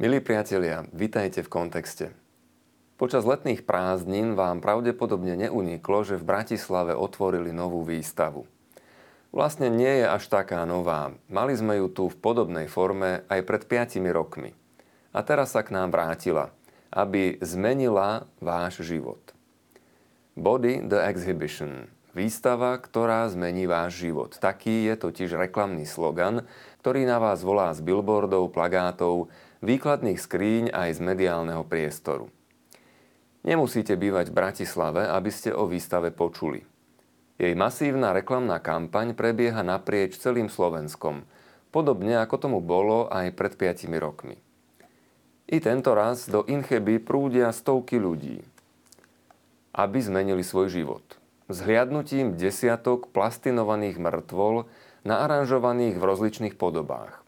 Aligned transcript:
Milí 0.00 0.16
priatelia, 0.24 0.88
vitajte 0.96 1.44
v 1.44 1.52
kontexte. 1.52 2.16
Počas 2.96 3.20
letných 3.20 3.68
prázdnin 3.68 4.32
vám 4.32 4.64
pravdepodobne 4.64 5.36
neuniklo, 5.36 6.08
že 6.08 6.16
v 6.16 6.24
Bratislave 6.24 6.96
otvorili 6.96 7.52
novú 7.52 7.84
výstavu. 7.84 8.48
Vlastne 9.28 9.68
nie 9.68 10.00
je 10.00 10.08
až 10.08 10.24
taká 10.32 10.64
nová. 10.64 11.12
Mali 11.28 11.52
sme 11.52 11.84
ju 11.84 11.92
tu 11.92 12.04
v 12.08 12.16
podobnej 12.16 12.64
forme 12.64 13.28
aj 13.28 13.44
pred 13.44 13.62
5 13.68 14.00
rokmi. 14.16 14.56
A 15.12 15.20
teraz 15.20 15.52
sa 15.52 15.60
k 15.60 15.76
nám 15.76 15.92
vrátila, 15.92 16.48
aby 16.88 17.36
zmenila 17.44 18.24
váš 18.40 18.80
život. 18.80 19.20
Body 20.32 20.80
the 20.80 20.96
Exhibition. 21.12 21.92
Výstava, 22.16 22.80
ktorá 22.80 23.28
zmení 23.28 23.68
váš 23.68 24.00
život. 24.00 24.32
Taký 24.40 24.88
je 24.88 24.94
totiž 24.96 25.36
reklamný 25.36 25.84
slogan, 25.84 26.48
ktorý 26.80 27.04
na 27.04 27.20
vás 27.20 27.44
volá 27.44 27.76
z 27.76 27.84
billboardov, 27.84 28.48
plagátov, 28.48 29.28
výkladných 29.60 30.16
skríň 30.16 30.72
aj 30.72 30.96
z 30.96 31.00
mediálneho 31.04 31.62
priestoru. 31.68 32.32
Nemusíte 33.44 33.96
bývať 33.96 34.32
v 34.32 34.36
Bratislave, 34.36 35.08
aby 35.08 35.30
ste 35.32 35.52
o 35.52 35.64
výstave 35.64 36.12
počuli. 36.12 36.64
Jej 37.40 37.56
masívna 37.56 38.12
reklamná 38.12 38.60
kampaň 38.60 39.16
prebieha 39.16 39.64
naprieč 39.64 40.20
celým 40.20 40.52
Slovenskom, 40.52 41.24
podobne 41.72 42.20
ako 42.20 42.36
tomu 42.36 42.58
bolo 42.60 43.08
aj 43.08 43.32
pred 43.32 43.56
5 43.56 43.88
rokmi. 43.96 44.36
I 45.48 45.56
tento 45.60 45.96
raz 45.96 46.28
do 46.28 46.44
Incheby 46.44 47.00
prúdia 47.00 47.48
stovky 47.52 47.96
ľudí, 47.96 48.44
aby 49.72 49.98
zmenili 50.04 50.44
svoj 50.44 50.68
život. 50.68 51.04
S 51.48 51.64
hliadnutím 51.64 52.36
desiatok 52.36 53.08
plastinovaných 53.10 53.98
mŕtvol, 53.98 54.68
naaranžovaných 55.08 55.96
v 55.96 56.04
rozličných 56.04 56.54
podobách. 56.60 57.24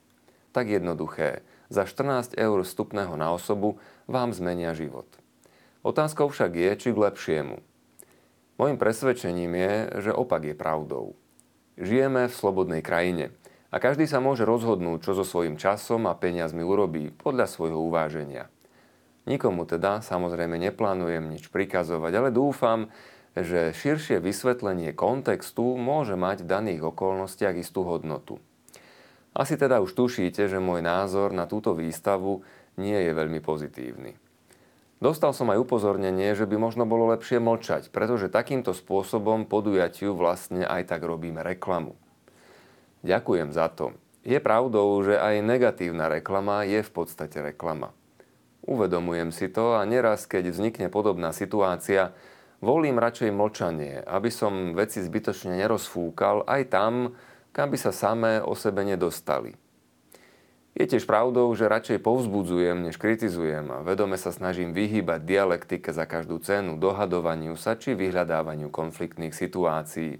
Tak 0.52 0.68
jednoduché– 0.68 1.40
za 1.72 1.88
14 1.88 2.36
eur 2.36 2.60
vstupného 2.60 3.16
na 3.16 3.32
osobu 3.32 3.80
vám 4.04 4.36
zmenia 4.36 4.76
život. 4.76 5.08
Otázkou 5.80 6.28
však 6.28 6.52
je, 6.52 6.70
či 6.76 6.88
k 6.92 7.02
lepšiemu. 7.08 7.56
Mojím 8.60 8.76
presvedčením 8.76 9.52
je, 9.56 9.72
že 10.04 10.12
opak 10.12 10.44
je 10.44 10.54
pravdou. 10.54 11.16
Žijeme 11.80 12.28
v 12.28 12.36
slobodnej 12.36 12.84
krajine 12.84 13.32
a 13.72 13.80
každý 13.80 14.04
sa 14.04 14.20
môže 14.20 14.44
rozhodnúť, 14.44 15.08
čo 15.08 15.16
so 15.16 15.24
svojím 15.24 15.56
časom 15.56 16.04
a 16.04 16.14
peniazmi 16.14 16.60
urobí 16.60 17.08
podľa 17.16 17.48
svojho 17.48 17.80
uváženia. 17.80 18.52
Nikomu 19.24 19.64
teda 19.64 20.04
samozrejme 20.04 20.60
neplánujem 20.60 21.32
nič 21.32 21.48
prikazovať, 21.48 22.12
ale 22.12 22.28
dúfam, 22.28 22.92
že 23.32 23.72
širšie 23.72 24.20
vysvetlenie 24.20 24.92
kontextu 24.92 25.80
môže 25.80 26.20
mať 26.20 26.44
v 26.44 26.50
daných 26.52 26.82
okolnostiach 26.92 27.56
istú 27.56 27.88
hodnotu. 27.88 28.36
Asi 29.32 29.56
teda 29.56 29.80
už 29.80 29.96
tušíte, 29.96 30.44
že 30.44 30.60
môj 30.60 30.84
názor 30.84 31.32
na 31.32 31.48
túto 31.48 31.72
výstavu 31.72 32.44
nie 32.76 32.96
je 32.96 33.12
veľmi 33.16 33.40
pozitívny. 33.40 34.16
Dostal 35.02 35.34
som 35.34 35.50
aj 35.50 35.66
upozornenie, 35.66 36.30
že 36.38 36.46
by 36.46 36.62
možno 36.62 36.86
bolo 36.86 37.10
lepšie 37.10 37.42
mlčať, 37.42 37.90
pretože 37.90 38.30
takýmto 38.30 38.70
spôsobom 38.70 39.50
podujatiu 39.50 40.14
vlastne 40.14 40.62
aj 40.62 40.94
tak 40.94 41.02
robíme 41.02 41.42
reklamu. 41.42 41.98
Ďakujem 43.02 43.50
za 43.50 43.66
to. 43.66 43.98
Je 44.22 44.38
pravdou, 44.38 45.02
že 45.02 45.18
aj 45.18 45.42
negatívna 45.42 46.06
reklama 46.06 46.62
je 46.62 46.86
v 46.86 46.90
podstate 46.94 47.42
reklama. 47.42 47.90
Uvedomujem 48.62 49.34
si 49.34 49.50
to 49.50 49.74
a 49.74 49.82
neraz, 49.82 50.30
keď 50.30 50.54
vznikne 50.54 50.86
podobná 50.86 51.34
situácia, 51.34 52.14
volím 52.62 53.02
radšej 53.02 53.34
mlčanie, 53.34 54.06
aby 54.06 54.30
som 54.30 54.78
veci 54.78 55.02
zbytočne 55.02 55.58
nerozfúkal 55.58 56.46
aj 56.46 56.62
tam, 56.70 57.18
kam 57.52 57.68
by 57.68 57.78
sa 57.78 57.92
samé 57.92 58.40
o 58.40 58.56
sebe 58.56 58.82
nedostali. 58.82 59.54
Je 60.72 60.88
tiež 60.88 61.04
pravdou, 61.04 61.52
že 61.52 61.68
radšej 61.68 62.00
povzbudzujem, 62.00 62.80
než 62.80 62.96
kritizujem 62.96 63.68
a 63.68 63.84
vedome 63.84 64.16
sa 64.16 64.32
snažím 64.32 64.72
vyhýbať 64.72 65.20
dialektike 65.20 65.92
za 65.92 66.08
každú 66.08 66.40
cenu, 66.40 66.80
dohadovaniu 66.80 67.60
sa 67.60 67.76
či 67.76 67.92
vyhľadávaniu 67.92 68.72
konfliktných 68.72 69.36
situácií. 69.36 70.16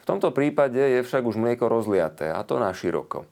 V 0.00 0.04
tomto 0.04 0.36
prípade 0.36 0.76
je 0.76 1.00
však 1.00 1.24
už 1.24 1.40
mlieko 1.40 1.72
rozliaté, 1.72 2.28
a 2.28 2.44
to 2.44 2.60
na 2.60 2.76
široko. 2.76 3.24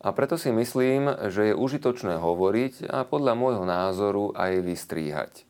A 0.00 0.14
preto 0.14 0.38
si 0.38 0.54
myslím, 0.54 1.10
že 1.26 1.50
je 1.50 1.58
užitočné 1.58 2.22
hovoriť 2.22 2.86
a 2.86 3.02
podľa 3.02 3.34
môjho 3.34 3.66
názoru 3.66 4.30
aj 4.38 4.62
vystríhať. 4.62 5.49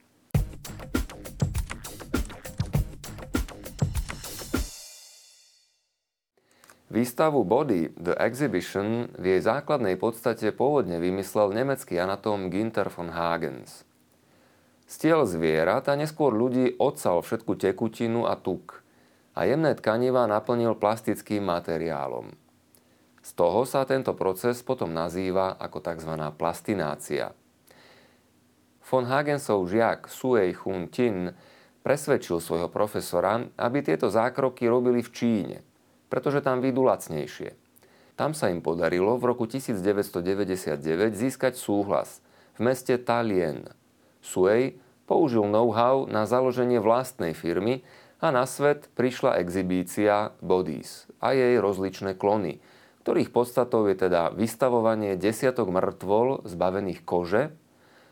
Výstavu 6.90 7.46
Body, 7.46 7.94
The 7.94 8.18
Exhibition, 8.18 9.14
v 9.14 9.38
jej 9.38 9.40
základnej 9.46 9.94
podstate 9.94 10.50
pôvodne 10.50 10.98
vymyslel 10.98 11.54
nemecký 11.54 11.94
anatóm 12.02 12.50
Günther 12.50 12.90
von 12.90 13.14
Hagens. 13.14 13.86
Stiel 14.90 15.22
zvierat 15.22 15.86
a 15.86 15.94
neskôr 15.94 16.34
ľudí 16.34 16.74
odsal 16.82 17.22
všetku 17.22 17.54
tekutinu 17.62 18.26
a 18.26 18.34
tuk 18.34 18.82
a 19.38 19.46
jemné 19.46 19.78
tkaniva 19.78 20.26
naplnil 20.26 20.74
plastickým 20.74 21.46
materiálom. 21.46 22.34
Z 23.22 23.38
toho 23.38 23.62
sa 23.62 23.86
tento 23.86 24.10
proces 24.18 24.58
potom 24.66 24.90
nazýva 24.90 25.62
ako 25.62 25.78
tzv. 25.78 26.10
plastinácia. 26.34 27.30
Von 28.82 29.06
Hagensov 29.06 29.62
žiak 29.70 30.10
Suei 30.10 30.58
Hun 30.58 30.90
Tin 30.90 31.30
presvedčil 31.86 32.42
svojho 32.42 32.66
profesora, 32.66 33.46
aby 33.62 33.78
tieto 33.78 34.10
zákroky 34.10 34.66
robili 34.66 35.06
v 35.06 35.12
Číne– 35.14 35.58
pretože 36.10 36.42
tam 36.42 36.60
výjdu 36.60 36.82
lacnejšie. 36.84 37.56
Tam 38.18 38.36
sa 38.36 38.52
im 38.52 38.60
podarilo 38.60 39.16
v 39.16 39.32
roku 39.32 39.48
1999 39.48 40.76
získať 41.16 41.56
súhlas 41.56 42.20
v 42.60 42.68
meste 42.68 43.00
Talien. 43.00 43.72
Suej 44.20 44.76
použil 45.08 45.48
know-how 45.48 46.04
na 46.04 46.28
založenie 46.28 46.76
vlastnej 46.82 47.32
firmy 47.32 47.80
a 48.20 48.28
na 48.28 48.44
svet 48.44 48.92
prišla 48.92 49.40
exibícia 49.40 50.36
Bodies 50.44 51.08
a 51.24 51.32
jej 51.32 51.56
rozličné 51.56 52.20
klony, 52.20 52.60
ktorých 53.00 53.32
podstatou 53.32 53.88
je 53.88 53.96
teda 53.96 54.36
vystavovanie 54.36 55.16
desiatok 55.16 55.72
mŕtvol 55.72 56.44
zbavených 56.44 57.00
kože, 57.08 57.56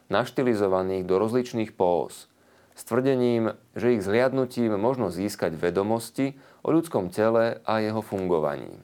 naštilizovaných 0.09 1.05
do 1.05 1.21
rozličných 1.21 1.77
póz, 1.77 2.33
s 2.79 2.87
tvrdením, 2.87 3.59
že 3.75 3.99
ich 3.99 4.07
zliadnutím 4.07 4.79
možno 4.79 5.11
získať 5.11 5.59
vedomosti 5.59 6.39
o 6.63 6.71
ľudskom 6.71 7.11
tele 7.11 7.59
a 7.67 7.83
jeho 7.83 7.99
fungovaní. 7.99 8.79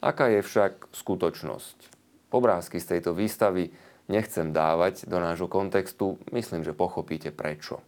Aká 0.00 0.32
je 0.32 0.40
však 0.40 0.88
skutočnosť? 0.96 1.92
Obrázky 2.32 2.80
z 2.80 2.96
tejto 2.96 3.12
výstavy 3.12 3.68
nechcem 4.08 4.48
dávať 4.56 5.04
do 5.04 5.20
nášho 5.20 5.44
kontextu, 5.44 6.16
myslím, 6.32 6.64
že 6.64 6.72
pochopíte 6.72 7.28
prečo. 7.36 7.84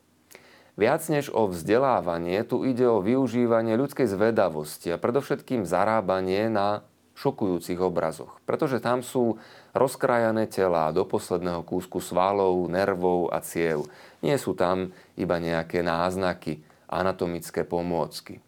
Viac 0.79 1.03
než 1.11 1.33
o 1.35 1.51
vzdelávanie, 1.51 2.39
tu 2.47 2.63
ide 2.63 2.87
o 2.87 3.03
využívanie 3.03 3.75
ľudskej 3.75 4.07
zvedavosti 4.07 4.95
a 4.95 5.01
predovšetkým 5.01 5.67
zarábanie 5.67 6.47
na 6.47 6.87
šokujúcich 7.19 7.83
obrazoch, 7.83 8.39
pretože 8.47 8.79
tam 8.79 9.03
sú 9.03 9.43
rozkrajané 9.75 10.47
tela 10.47 10.95
do 10.95 11.03
posledného 11.03 11.67
kúsku 11.67 11.99
svalov, 11.99 12.71
nervov 12.71 13.35
a 13.35 13.43
ciev. 13.43 13.91
Nie 14.23 14.39
sú 14.39 14.55
tam 14.55 14.95
iba 15.19 15.43
nejaké 15.43 15.83
náznaky, 15.83 16.63
anatomické 16.87 17.67
pomôcky. 17.67 18.39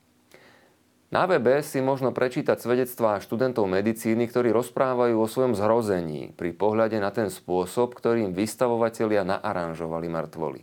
Na 1.11 1.27
webe 1.27 1.59
si 1.67 1.83
možno 1.83 2.15
prečítať 2.15 2.63
svedectvá 2.63 3.19
študentov 3.19 3.67
medicíny, 3.67 4.31
ktorí 4.31 4.55
rozprávajú 4.55 5.19
o 5.19 5.27
svojom 5.27 5.59
zhrození 5.59 6.31
pri 6.39 6.55
pohľade 6.55 7.03
na 7.03 7.11
ten 7.11 7.27
spôsob, 7.27 7.99
ktorým 7.99 8.31
vystavovatelia 8.31 9.27
naaranžovali 9.27 10.07
mŕtvoly. 10.07 10.63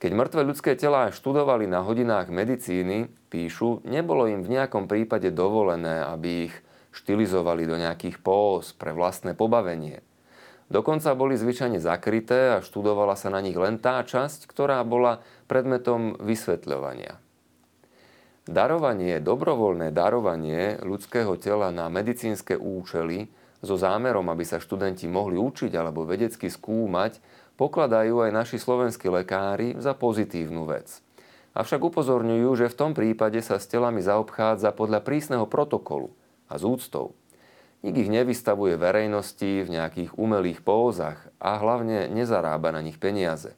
Keď 0.00 0.10
mŕtve 0.16 0.48
ľudské 0.48 0.72
telá 0.80 1.12
študovali 1.12 1.68
na 1.68 1.84
hodinách 1.84 2.32
medicíny, 2.32 3.12
píšu, 3.28 3.84
nebolo 3.84 4.24
im 4.32 4.40
v 4.40 4.56
nejakom 4.56 4.88
prípade 4.88 5.28
dovolené, 5.28 6.00
aby 6.08 6.48
ich 6.48 6.54
štilizovali 6.92 7.68
do 7.68 7.76
nejakých 7.76 8.20
póz 8.20 8.72
pre 8.74 8.96
vlastné 8.96 9.36
pobavenie. 9.36 10.00
Dokonca 10.68 11.16
boli 11.16 11.32
zvyčajne 11.32 11.80
zakryté 11.80 12.60
a 12.60 12.64
študovala 12.64 13.16
sa 13.16 13.32
na 13.32 13.40
nich 13.40 13.56
len 13.56 13.80
tá 13.80 14.04
časť, 14.04 14.44
ktorá 14.44 14.84
bola 14.84 15.24
predmetom 15.48 16.20
vysvetľovania. 16.20 17.16
Darovanie, 18.48 19.20
dobrovoľné 19.20 19.92
darovanie 19.92 20.80
ľudského 20.80 21.36
tela 21.40 21.72
na 21.72 21.88
medicínske 21.92 22.56
účely 22.56 23.28
so 23.60 23.76
zámerom, 23.76 24.28
aby 24.28 24.44
sa 24.44 24.60
študenti 24.60 25.08
mohli 25.08 25.36
učiť 25.36 25.72
alebo 25.72 26.04
vedecky 26.04 26.48
skúmať, 26.52 27.20
pokladajú 27.56 28.28
aj 28.28 28.30
naši 28.32 28.56
slovenskí 28.60 29.08
lekári 29.08 29.76
za 29.80 29.92
pozitívnu 29.96 30.68
vec. 30.68 31.00
Avšak 31.56 31.80
upozorňujú, 31.80 32.48
že 32.56 32.70
v 32.72 32.78
tom 32.78 32.92
prípade 32.92 33.40
sa 33.40 33.56
s 33.56 33.68
telami 33.68 34.04
zaobchádza 34.04 34.72
podľa 34.76 35.00
prísneho 35.00 35.44
protokolu 35.48 36.12
a 36.48 36.56
z 36.56 36.64
úctou. 36.64 37.14
Nik 37.86 37.94
ich 37.94 38.10
nevystavuje 38.10 38.74
verejnosti 38.74 39.62
v 39.62 39.68
nejakých 39.70 40.18
umelých 40.18 40.66
pózach 40.66 41.30
a 41.38 41.62
hlavne 41.62 42.10
nezarába 42.10 42.74
na 42.74 42.82
nich 42.82 42.98
peniaze. 42.98 43.54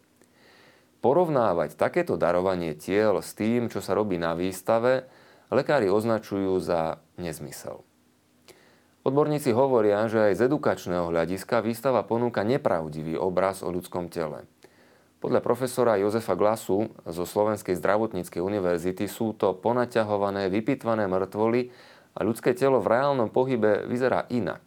Porovnávať 1.00 1.80
takéto 1.80 2.20
darovanie 2.20 2.76
tiel 2.76 3.24
s 3.24 3.32
tým, 3.32 3.72
čo 3.72 3.80
sa 3.80 3.96
robí 3.96 4.20
na 4.20 4.36
výstave, 4.36 5.08
lekári 5.48 5.88
označujú 5.88 6.60
za 6.60 7.00
nezmysel. 7.16 7.80
Odborníci 9.00 9.56
hovoria, 9.56 10.04
že 10.12 10.20
aj 10.20 10.32
z 10.36 10.40
edukačného 10.52 11.08
hľadiska 11.08 11.64
výstava 11.64 12.04
ponúka 12.04 12.44
nepravdivý 12.44 13.16
obraz 13.16 13.64
o 13.64 13.72
ľudskom 13.72 14.12
tele. 14.12 14.44
Podľa 15.24 15.40
profesora 15.40 15.96
Jozefa 15.96 16.36
Glasu 16.36 16.92
zo 17.08 17.24
Slovenskej 17.24 17.80
zdravotníckej 17.80 18.44
univerzity 18.44 19.08
sú 19.08 19.32
to 19.32 19.56
ponaťahované, 19.56 20.52
vypitvané 20.52 21.08
mŕtvoly 21.08 21.72
a 22.14 22.20
ľudské 22.26 22.56
telo 22.56 22.82
v 22.82 22.90
reálnom 22.96 23.30
pohybe 23.30 23.86
vyzerá 23.86 24.26
inak. 24.32 24.62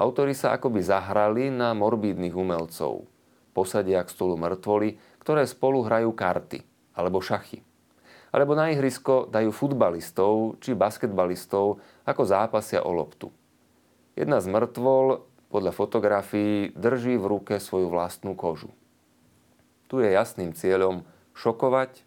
Autori 0.00 0.32
sa 0.32 0.56
akoby 0.56 0.80
zahrali 0.80 1.52
na 1.52 1.76
morbídnych 1.76 2.32
umelcov. 2.32 3.04
Posadia 3.52 4.00
k 4.02 4.12
stolu 4.12 4.40
mŕtvoly, 4.40 4.96
ktoré 5.20 5.44
spolu 5.44 5.84
hrajú 5.84 6.14
karty 6.16 6.64
alebo 6.96 7.20
šachy 7.20 7.60
alebo 8.30 8.54
na 8.54 8.70
ihrisko 8.70 9.26
dajú 9.26 9.50
futbalistov 9.50 10.62
či 10.62 10.74
basketbalistov 10.74 11.82
ako 12.06 12.22
zápasia 12.22 12.86
o 12.86 12.94
loptu. 12.94 13.34
Jedna 14.14 14.38
z 14.38 14.46
mŕtvol 14.50 15.26
podľa 15.50 15.72
fotografií 15.74 16.70
drží 16.78 17.18
v 17.18 17.26
ruke 17.26 17.54
svoju 17.58 17.90
vlastnú 17.90 18.38
kožu. 18.38 18.70
Tu 19.90 20.06
je 20.06 20.14
jasným 20.14 20.54
cieľom 20.54 21.02
šokovať 21.34 22.06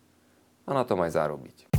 a 0.63 0.71
na 0.71 0.87
tom 0.87 1.03
aj 1.03 1.11
zarobiť. 1.19 1.72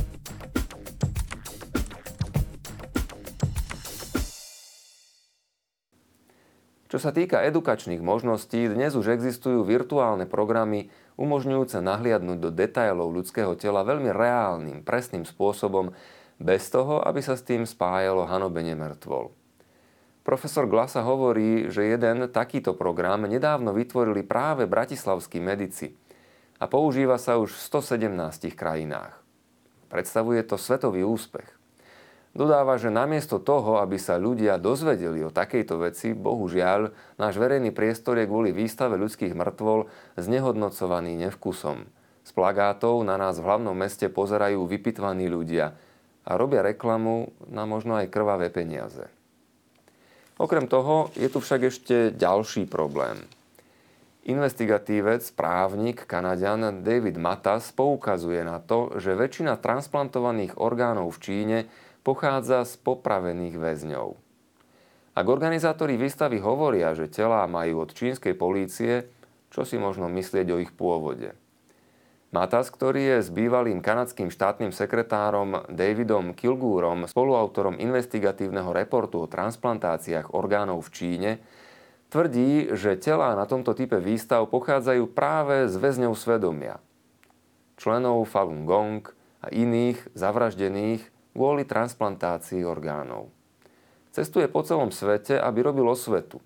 Čo 6.85 7.01
sa 7.01 7.09
týka 7.09 7.41
edukačných 7.41 7.97
možností, 7.97 8.69
dnes 8.69 8.93
už 8.93 9.17
existujú 9.17 9.65
virtuálne 9.65 10.29
programy 10.29 10.93
umožňujúce 11.17 11.81
nahliadnúť 11.81 12.37
do 12.37 12.53
detailov 12.53 13.09
ľudského 13.09 13.57
tela 13.57 13.81
veľmi 13.81 14.13
reálnym, 14.13 14.85
presným 14.85 15.25
spôsobom, 15.25 15.97
bez 16.37 16.69
toho, 16.69 17.01
aby 17.01 17.25
sa 17.25 17.33
s 17.33 17.41
tým 17.41 17.65
spájalo 17.65 18.29
hanobenie 18.29 18.77
mŕtvol. 18.77 19.33
Profesor 20.21 20.69
Glasa 20.69 21.01
hovorí, 21.01 21.73
že 21.73 21.89
jeden 21.89 22.29
takýto 22.29 22.77
program 22.77 23.25
nedávno 23.25 23.73
vytvorili 23.73 24.21
práve 24.21 24.69
bratislavskí 24.69 25.41
medici 25.41 25.97
a 26.61 26.69
používa 26.69 27.17
sa 27.17 27.41
už 27.41 27.49
v 27.49 27.61
117 27.81 28.53
krajinách. 28.53 29.17
Predstavuje 29.89 30.45
to 30.45 30.61
svetový 30.61 31.01
úspech. 31.01 31.54
Dodáva, 32.35 32.75
že 32.75 32.91
namiesto 32.91 33.39
toho, 33.39 33.79
aby 33.79 33.95
sa 33.95 34.19
ľudia 34.19 34.59
dozvedeli 34.59 35.23
o 35.23 35.31
takejto 35.31 35.79
veci, 35.79 36.11
bohužiaľ, 36.11 36.91
náš 37.15 37.39
verejný 37.39 37.71
priestor 37.71 38.19
je 38.19 38.27
kvôli 38.27 38.51
výstave 38.51 38.99
ľudských 38.99 39.31
mŕtvol 39.31 39.87
znehodnocovaný 40.19 41.15
nevkusom. 41.15 41.87
Z 42.27 42.31
plagátov 42.35 42.99
na 43.07 43.15
nás 43.15 43.39
v 43.39 43.47
hlavnom 43.47 43.71
meste 43.71 44.11
pozerajú 44.11 44.67
vypitvaní 44.67 45.31
ľudia 45.31 45.79
a 46.27 46.31
robia 46.35 46.59
reklamu 46.59 47.31
na 47.47 47.63
možno 47.63 47.95
aj 47.95 48.11
krvavé 48.11 48.51
peniaze. 48.51 49.07
Okrem 50.35 50.67
toho 50.67 51.15
je 51.15 51.31
tu 51.31 51.39
však 51.39 51.71
ešte 51.71 51.95
ďalší 52.11 52.67
problém. 52.67 53.15
Investigatívec, 54.27 55.23
právnik, 55.37 56.03
kanadian 56.03 56.83
David 56.83 57.15
Matas 57.15 57.71
poukazuje 57.71 58.43
na 58.43 58.59
to, 58.59 58.91
že 58.99 59.15
väčšina 59.15 59.55
transplantovaných 59.61 60.59
orgánov 60.59 61.15
v 61.15 61.21
Číne 61.21 61.57
pochádza 62.05 62.61
z 62.69 62.77
popravených 62.85 63.57
väzňov. 63.57 64.13
Ak 65.17 65.25
organizátori 65.25 65.97
výstavy 65.97 66.37
hovoria, 66.37 66.93
že 66.93 67.09
telá 67.09 67.49
majú 67.49 67.81
od 67.81 67.97
čínskej 67.97 68.37
polície, 68.37 69.09
čo 69.49 69.65
si 69.65 69.81
možno 69.81 70.05
myslieť 70.11 70.47
o 70.53 70.61
ich 70.61 70.69
pôvode? 70.69 71.33
Matas, 72.35 72.67
ktorý 72.67 73.15
je 73.15 73.17
s 73.23 73.31
bývalým 73.31 73.79
kanadským 73.79 74.27
štátnym 74.27 74.75
sekretárom 74.75 75.63
Davidom 75.71 76.35
Kilgúrom, 76.35 77.07
spoluautorom 77.07 77.79
investigatívneho 77.79 78.75
reportu 78.75 79.23
o 79.23 79.31
transplantáciách 79.31 80.35
orgánov 80.35 80.83
v 80.83 80.91
Číne, 80.91 81.31
tvrdí, 82.11 82.75
že 82.75 82.99
telá 82.99 83.39
na 83.39 83.47
tomto 83.47 83.71
type 83.71 83.95
výstav 84.03 84.51
pochádzajú 84.51 85.15
práve 85.15 85.71
z 85.71 85.79
väzňov 85.79 86.11
svedomia, 86.19 86.83
členov 87.79 88.27
Falun 88.27 88.67
Gong 88.67 89.07
a 89.39 89.47
iných 89.55 90.03
zavraždených 90.11 91.14
kvôli 91.35 91.67
transplantácii 91.67 92.63
orgánov. 92.63 93.27
Cestuje 94.15 94.47
po 94.47 94.63
celom 94.63 94.95
svete, 94.95 95.35
aby 95.35 95.59
robil 95.59 95.83
osvetu. 95.91 96.39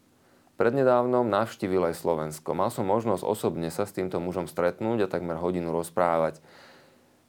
Prednedávnom 0.57 1.29
navštívil 1.29 1.93
aj 1.93 2.01
Slovensko. 2.01 2.57
Mal 2.57 2.73
som 2.73 2.89
možnosť 2.89 3.21
osobne 3.21 3.69
sa 3.69 3.85
s 3.85 3.93
týmto 3.93 4.17
mužom 4.17 4.49
stretnúť 4.49 5.05
a 5.05 5.11
takmer 5.13 5.37
hodinu 5.37 5.69
rozprávať. 5.69 6.41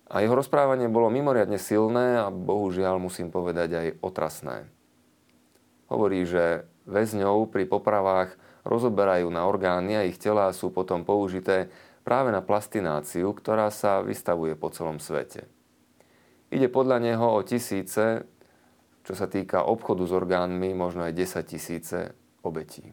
A 0.09 0.25
jeho 0.25 0.33
rozprávanie 0.33 0.89
bolo 0.89 1.13
mimoriadne 1.13 1.61
silné 1.61 2.19
a 2.19 2.33
bohužiaľ 2.33 2.99
musím 2.99 3.29
povedať 3.29 3.71
aj 3.77 3.87
otrasné. 4.01 4.67
Hovorí, 5.93 6.25
že 6.25 6.67
väzňov 6.89 7.53
pri 7.53 7.69
popravách 7.69 8.35
rozoberajú 8.65 9.29
na 9.29 9.45
orgány 9.45 10.01
a 10.01 10.09
ich 10.09 10.17
telá 10.19 10.51
sú 10.51 10.73
potom 10.73 11.05
použité 11.05 11.69
práve 12.03 12.33
na 12.33 12.41
plastináciu, 12.41 13.31
ktorá 13.37 13.69
sa 13.69 14.01
vystavuje 14.01 14.57
po 14.57 14.73
celom 14.73 14.99
svete. 14.99 15.60
Ide 16.51 16.67
podľa 16.67 16.99
neho 16.99 17.27
o 17.39 17.41
tisíce, 17.47 18.27
čo 19.07 19.15
sa 19.15 19.31
týka 19.31 19.63
obchodu 19.67 20.03
s 20.03 20.13
orgánmi, 20.13 20.75
možno 20.75 21.07
aj 21.07 21.15
10 21.15 21.47
tisíce 21.47 21.99
obetí. 22.43 22.91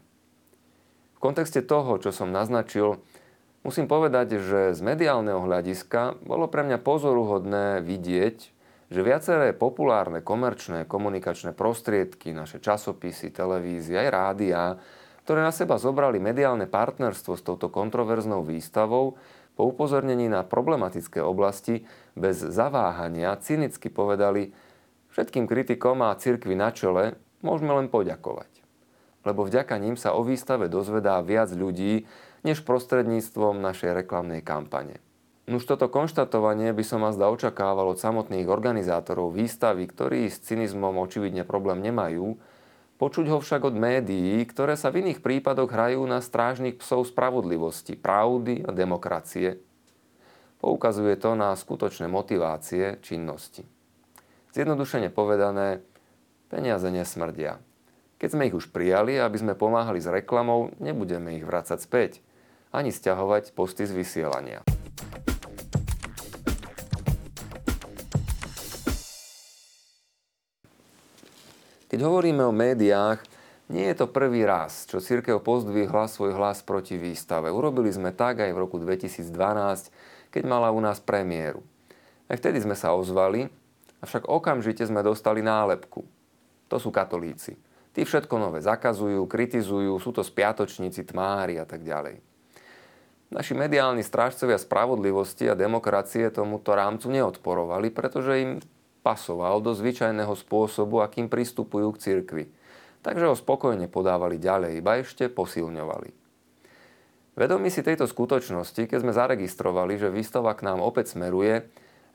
V 1.17 1.19
kontexte 1.19 1.65
toho, 1.65 1.97
čo 1.97 2.13
som 2.13 2.29
naznačil, 2.29 3.01
musím 3.65 3.89
povedať, 3.89 4.37
že 4.37 4.77
z 4.77 4.79
mediálneho 4.85 5.41
hľadiska 5.41 6.21
bolo 6.21 6.45
pre 6.45 6.61
mňa 6.69 6.77
pozoruhodné 6.77 7.81
vidieť, 7.81 8.37
že 8.87 9.01
viaceré 9.03 9.51
populárne 9.51 10.21
komerčné 10.21 10.85
komunikačné 10.85 11.51
prostriedky, 11.57 12.31
naše 12.31 12.61
časopisy, 12.61 13.33
televízie, 13.33 13.99
aj 13.99 14.09
rádia, 14.13 14.61
ktoré 15.27 15.43
na 15.43 15.51
seba 15.51 15.75
zobrali 15.75 16.23
mediálne 16.23 16.71
partnerstvo 16.71 17.35
s 17.35 17.43
touto 17.43 17.67
kontroverznou 17.67 18.47
výstavou, 18.47 19.19
po 19.57 19.65
upozornení 19.65 20.29
na 20.29 20.45
problematické 20.45 21.17
oblasti 21.19 21.89
bez 22.13 22.37
zaváhania 22.37 23.33
cynicky 23.41 23.89
povedali, 23.89 24.53
všetkým 25.09 25.49
kritikom 25.49 26.05
a 26.05 26.13
cirkvi 26.13 26.53
na 26.53 26.69
čele 26.69 27.17
môžeme 27.41 27.73
len 27.73 27.89
poďakovať. 27.89 28.61
Lebo 29.25 29.43
vďaka 29.43 29.75
ním 29.81 29.97
sa 29.97 30.13
o 30.13 30.21
výstave 30.21 30.69
dozvedá 30.69 31.19
viac 31.25 31.49
ľudí, 31.49 32.05
než 32.45 32.61
prostredníctvom 32.63 33.57
našej 33.59 33.97
reklamnej 33.97 34.45
kampane. 34.45 35.01
Už 35.47 35.63
toto 35.63 35.87
konštatovanie 35.87 36.75
by 36.75 36.83
som 36.83 37.07
azda 37.07 37.31
očakával 37.31 37.87
od 37.91 37.97
samotných 37.97 38.51
organizátorov 38.51 39.31
výstavy, 39.31 39.87
ktorí 39.87 40.27
s 40.27 40.43
cynizmom 40.43 40.99
očividne 40.99 41.47
problém 41.47 41.79
nemajú, 41.79 42.35
Počuť 42.97 43.29
ho 43.29 43.37
však 43.37 43.61
od 43.61 43.77
médií, 43.77 44.41
ktoré 44.49 44.73
sa 44.73 44.89
v 44.89 45.05
iných 45.05 45.21
prípadoch 45.21 45.69
hrajú 45.69 46.01
na 46.09 46.17
strážnych 46.17 46.81
psov 46.81 47.05
spravodlivosti, 47.05 47.93
pravdy 47.93 48.65
a 48.65 48.73
demokracie. 48.73 49.61
Poukazuje 50.57 51.13
to 51.21 51.37
na 51.37 51.53
skutočné 51.53 52.09
motivácie 52.09 52.97
činnosti. 53.05 53.61
Zjednodušene 54.57 55.13
povedané, 55.13 55.85
peniaze 56.49 56.89
nesmrdia. 56.89 57.61
Keď 58.17 58.29
sme 58.33 58.49
ich 58.49 58.57
už 58.57 58.73
prijali, 58.73 59.21
aby 59.21 59.37
sme 59.37 59.53
pomáhali 59.53 60.01
s 60.01 60.09
reklamou, 60.09 60.73
nebudeme 60.81 61.37
ich 61.37 61.45
vrácať 61.45 61.77
späť, 61.77 62.11
ani 62.73 62.89
stiahovať 62.89 63.53
posty 63.53 63.85
z 63.85 63.93
vysielania. 63.93 64.76
Keď 71.97 72.05
hovoríme 72.05 72.45
o 72.45 72.53
médiách, 72.53 73.25
nie 73.73 73.89
je 73.89 73.97
to 73.97 74.05
prvý 74.05 74.45
raz, 74.45 74.85
čo 74.85 75.01
církev 75.01 75.41
pozdvihla 75.41 76.05
svoj 76.05 76.37
hlas 76.37 76.61
proti 76.61 76.93
výstave. 76.93 77.49
Urobili 77.49 77.89
sme 77.89 78.13
tak 78.13 78.37
aj 78.45 78.53
v 78.53 78.61
roku 78.61 78.77
2012, 78.77 79.33
keď 80.29 80.43
mala 80.45 80.69
u 80.69 80.77
nás 80.77 81.01
premiéru. 81.01 81.65
Aj 82.29 82.37
vtedy 82.37 82.61
sme 82.61 82.77
sa 82.77 82.93
ozvali, 82.93 83.49
avšak 84.05 84.29
okamžite 84.29 84.85
sme 84.85 85.01
dostali 85.01 85.41
nálepku. 85.41 86.05
To 86.69 86.77
sú 86.77 86.93
katolíci. 86.93 87.57
Tí 87.97 88.05
všetko 88.05 88.37
nové 88.37 88.61
zakazujú, 88.61 89.25
kritizujú, 89.25 89.97
sú 89.97 90.13
to 90.13 90.21
spiatočníci, 90.21 91.01
tmári 91.01 91.57
a 91.57 91.65
tak 91.65 91.81
ďalej. 91.81 92.21
Naši 93.33 93.57
mediálni 93.57 94.05
strážcovia 94.05 94.61
spravodlivosti 94.61 95.49
a 95.49 95.57
demokracie 95.57 96.29
tomuto 96.29 96.77
rámcu 96.77 97.09
neodporovali, 97.09 97.89
pretože 97.89 98.33
im 98.37 98.51
pasoval 99.07 99.63
do 99.63 99.71
zvyčajného 99.71 100.35
spôsobu, 100.35 100.99
akým 100.99 101.31
pristupujú 101.31 101.95
k 101.95 102.01
cirkvi. 102.03 102.45
Takže 102.99 103.31
ho 103.31 103.39
spokojne 103.39 103.87
podávali 103.87 104.35
ďalej, 104.35 104.83
iba 104.83 104.99
ešte 104.99 105.31
posilňovali. 105.31 106.11
Vedomí 107.39 107.71
si 107.71 107.79
tejto 107.79 108.03
skutočnosti, 108.03 108.83
keď 108.83 108.99
sme 108.99 109.15
zaregistrovali, 109.15 109.95
že 109.95 110.11
výstava 110.11 110.51
k 110.51 110.67
nám 110.67 110.83
opäť 110.83 111.15
smeruje, 111.15 111.63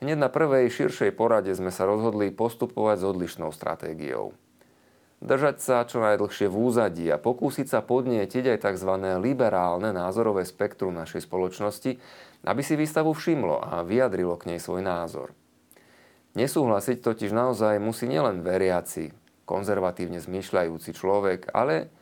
hneď 0.04 0.20
na 0.20 0.28
prvej 0.28 0.68
širšej 0.68 1.16
porade 1.16 1.48
sme 1.56 1.72
sa 1.72 1.88
rozhodli 1.88 2.28
postupovať 2.28 3.00
s 3.00 3.08
odlišnou 3.08 3.48
stratégiou. 3.56 4.36
Držať 5.22 5.56
sa 5.62 5.86
čo 5.86 6.02
najdlhšie 6.02 6.50
v 6.50 6.56
úzadí 6.58 7.06
a 7.08 7.16
pokúsiť 7.16 7.70
sa 7.70 7.80
podnietiť 7.80 8.58
aj 8.58 8.58
tzv. 8.68 8.90
liberálne 9.22 9.94
názorové 9.94 10.42
spektrum 10.42 10.92
našej 10.98 11.24
spoločnosti, 11.24 11.96
aby 12.42 12.60
si 12.66 12.74
výstavu 12.74 13.14
všimlo 13.14 13.62
a 13.62 13.86
vyjadrilo 13.86 14.34
k 14.34 14.52
nej 14.52 14.58
svoj 14.58 14.82
názor. 14.82 15.30
Nesúhlasiť 16.32 17.04
totiž 17.04 17.28
naozaj 17.28 17.76
musí 17.76 18.08
nielen 18.08 18.40
veriaci, 18.40 19.12
konzervatívne 19.44 20.16
zmýšľajúci 20.16 20.96
človek, 20.96 21.52
ale 21.52 21.92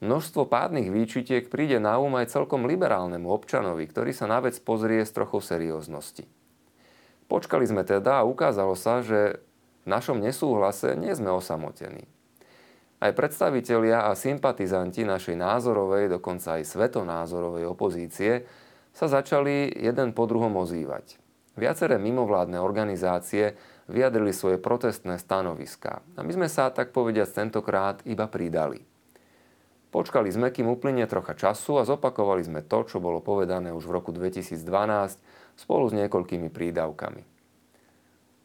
množstvo 0.00 0.48
pádnych 0.48 0.88
výčitiek 0.88 1.52
príde 1.52 1.76
na 1.76 2.00
úm 2.00 2.16
aj 2.16 2.32
celkom 2.32 2.64
liberálnemu 2.64 3.28
občanovi, 3.28 3.84
ktorý 3.84 4.16
sa 4.16 4.24
na 4.24 4.40
vec 4.40 4.56
pozrie 4.64 5.04
s 5.04 5.12
trochou 5.12 5.44
serióznosti. 5.44 6.24
Počkali 7.28 7.68
sme 7.68 7.84
teda 7.84 8.24
a 8.24 8.28
ukázalo 8.28 8.72
sa, 8.72 9.04
že 9.04 9.44
v 9.84 9.86
našom 9.92 10.16
nesúhlase 10.16 10.96
nie 10.96 11.12
sme 11.12 11.28
osamotení. 11.28 12.08
Aj 12.98 13.12
predstavitelia 13.12 14.08
a 14.08 14.16
sympatizanti 14.16 15.04
našej 15.04 15.36
názorovej, 15.36 16.08
dokonca 16.08 16.56
aj 16.56 16.72
svetonázorovej 16.72 17.68
opozície 17.68 18.48
sa 18.96 19.06
začali 19.06 19.70
jeden 19.76 20.16
po 20.16 20.24
druhom 20.24 20.56
ozývať. 20.56 21.27
Viaceré 21.58 21.98
mimovládne 21.98 22.62
organizácie 22.62 23.58
vyjadrili 23.90 24.30
svoje 24.30 24.62
protestné 24.62 25.18
stanoviská 25.18 26.06
a 26.14 26.22
my 26.22 26.30
sme 26.30 26.46
sa, 26.46 26.70
tak 26.70 26.94
povediať, 26.94 27.34
tentokrát 27.34 27.98
iba 28.06 28.30
pridali. 28.30 28.86
Počkali 29.90 30.30
sme, 30.30 30.54
kým 30.54 30.70
uplynie 30.70 31.08
trocha 31.10 31.34
času 31.34 31.82
a 31.82 31.88
zopakovali 31.88 32.46
sme 32.46 32.60
to, 32.62 32.86
čo 32.86 33.02
bolo 33.02 33.18
povedané 33.18 33.74
už 33.74 33.90
v 33.90 33.96
roku 33.98 34.14
2012 34.14 34.54
spolu 35.58 35.84
s 35.90 35.96
niekoľkými 35.98 36.46
prídavkami. 36.52 37.26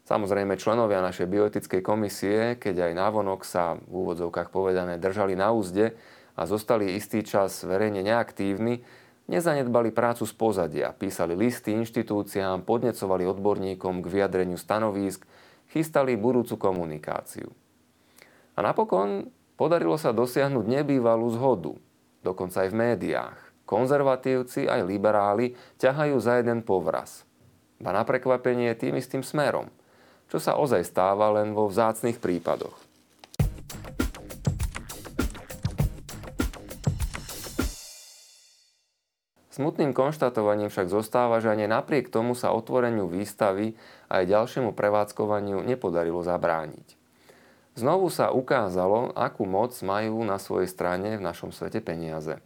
Samozrejme, 0.04 0.58
členovia 0.58 1.06
našej 1.06 1.30
bioetickej 1.30 1.82
komisie, 1.86 2.58
keď 2.58 2.90
aj 2.90 2.94
návonok 2.98 3.46
sa 3.46 3.78
v 3.78 3.94
úvodzovkách 3.94 4.50
povedané 4.50 4.98
držali 4.98 5.38
na 5.38 5.54
úzde 5.54 5.96
a 6.34 6.50
zostali 6.50 6.98
istý 6.98 7.22
čas 7.22 7.62
verejne 7.62 8.02
neaktívni, 8.02 8.82
nezanedbali 9.28 9.94
prácu 9.96 10.24
z 10.28 10.34
pozadia, 10.36 10.92
písali 10.96 11.38
listy 11.38 11.76
inštitúciám, 11.76 12.66
podnecovali 12.68 13.24
odborníkom 13.28 14.04
k 14.04 14.12
vyjadreniu 14.12 14.60
stanovísk, 14.60 15.24
chystali 15.72 16.20
budúcu 16.20 16.60
komunikáciu. 16.60 17.50
A 18.54 18.60
napokon 18.62 19.32
podarilo 19.58 19.98
sa 19.98 20.14
dosiahnuť 20.14 20.66
nebývalú 20.66 21.32
zhodu, 21.34 21.74
dokonca 22.22 22.64
aj 22.66 22.70
v 22.70 22.80
médiách. 22.80 23.40
Konzervatívci 23.64 24.68
aj 24.68 24.86
liberáli 24.86 25.56
ťahajú 25.80 26.20
za 26.20 26.44
jeden 26.44 26.62
povraz. 26.62 27.24
Ba 27.80 27.96
na 27.96 28.04
prekvapenie 28.04 28.76
tým 28.76 29.00
istým 29.00 29.24
smerom– 29.24 29.72
čo 30.34 30.42
sa 30.42 30.58
ozaj 30.58 30.82
stáva 30.82 31.30
len 31.30 31.54
vo 31.54 31.70
vzácnych 31.70 32.18
prípadoch. 32.18 32.74
Smutným 39.54 39.94
konštatovaním 39.94 40.74
však 40.74 40.90
zostáva, 40.90 41.38
že 41.38 41.54
ani 41.54 41.70
napriek 41.70 42.10
tomu 42.10 42.34
sa 42.34 42.50
otvoreniu 42.58 43.06
výstavy 43.06 43.78
aj 44.10 44.26
ďalšiemu 44.26 44.74
prevádzkovaniu 44.74 45.62
nepodarilo 45.62 46.26
zabrániť. 46.26 46.98
Znovu 47.78 48.10
sa 48.10 48.34
ukázalo, 48.34 49.14
akú 49.14 49.46
moc 49.46 49.78
majú 49.86 50.26
na 50.26 50.42
svojej 50.42 50.66
strane 50.66 51.22
v 51.22 51.26
našom 51.26 51.54
svete 51.54 51.86
peniaze. 51.86 52.42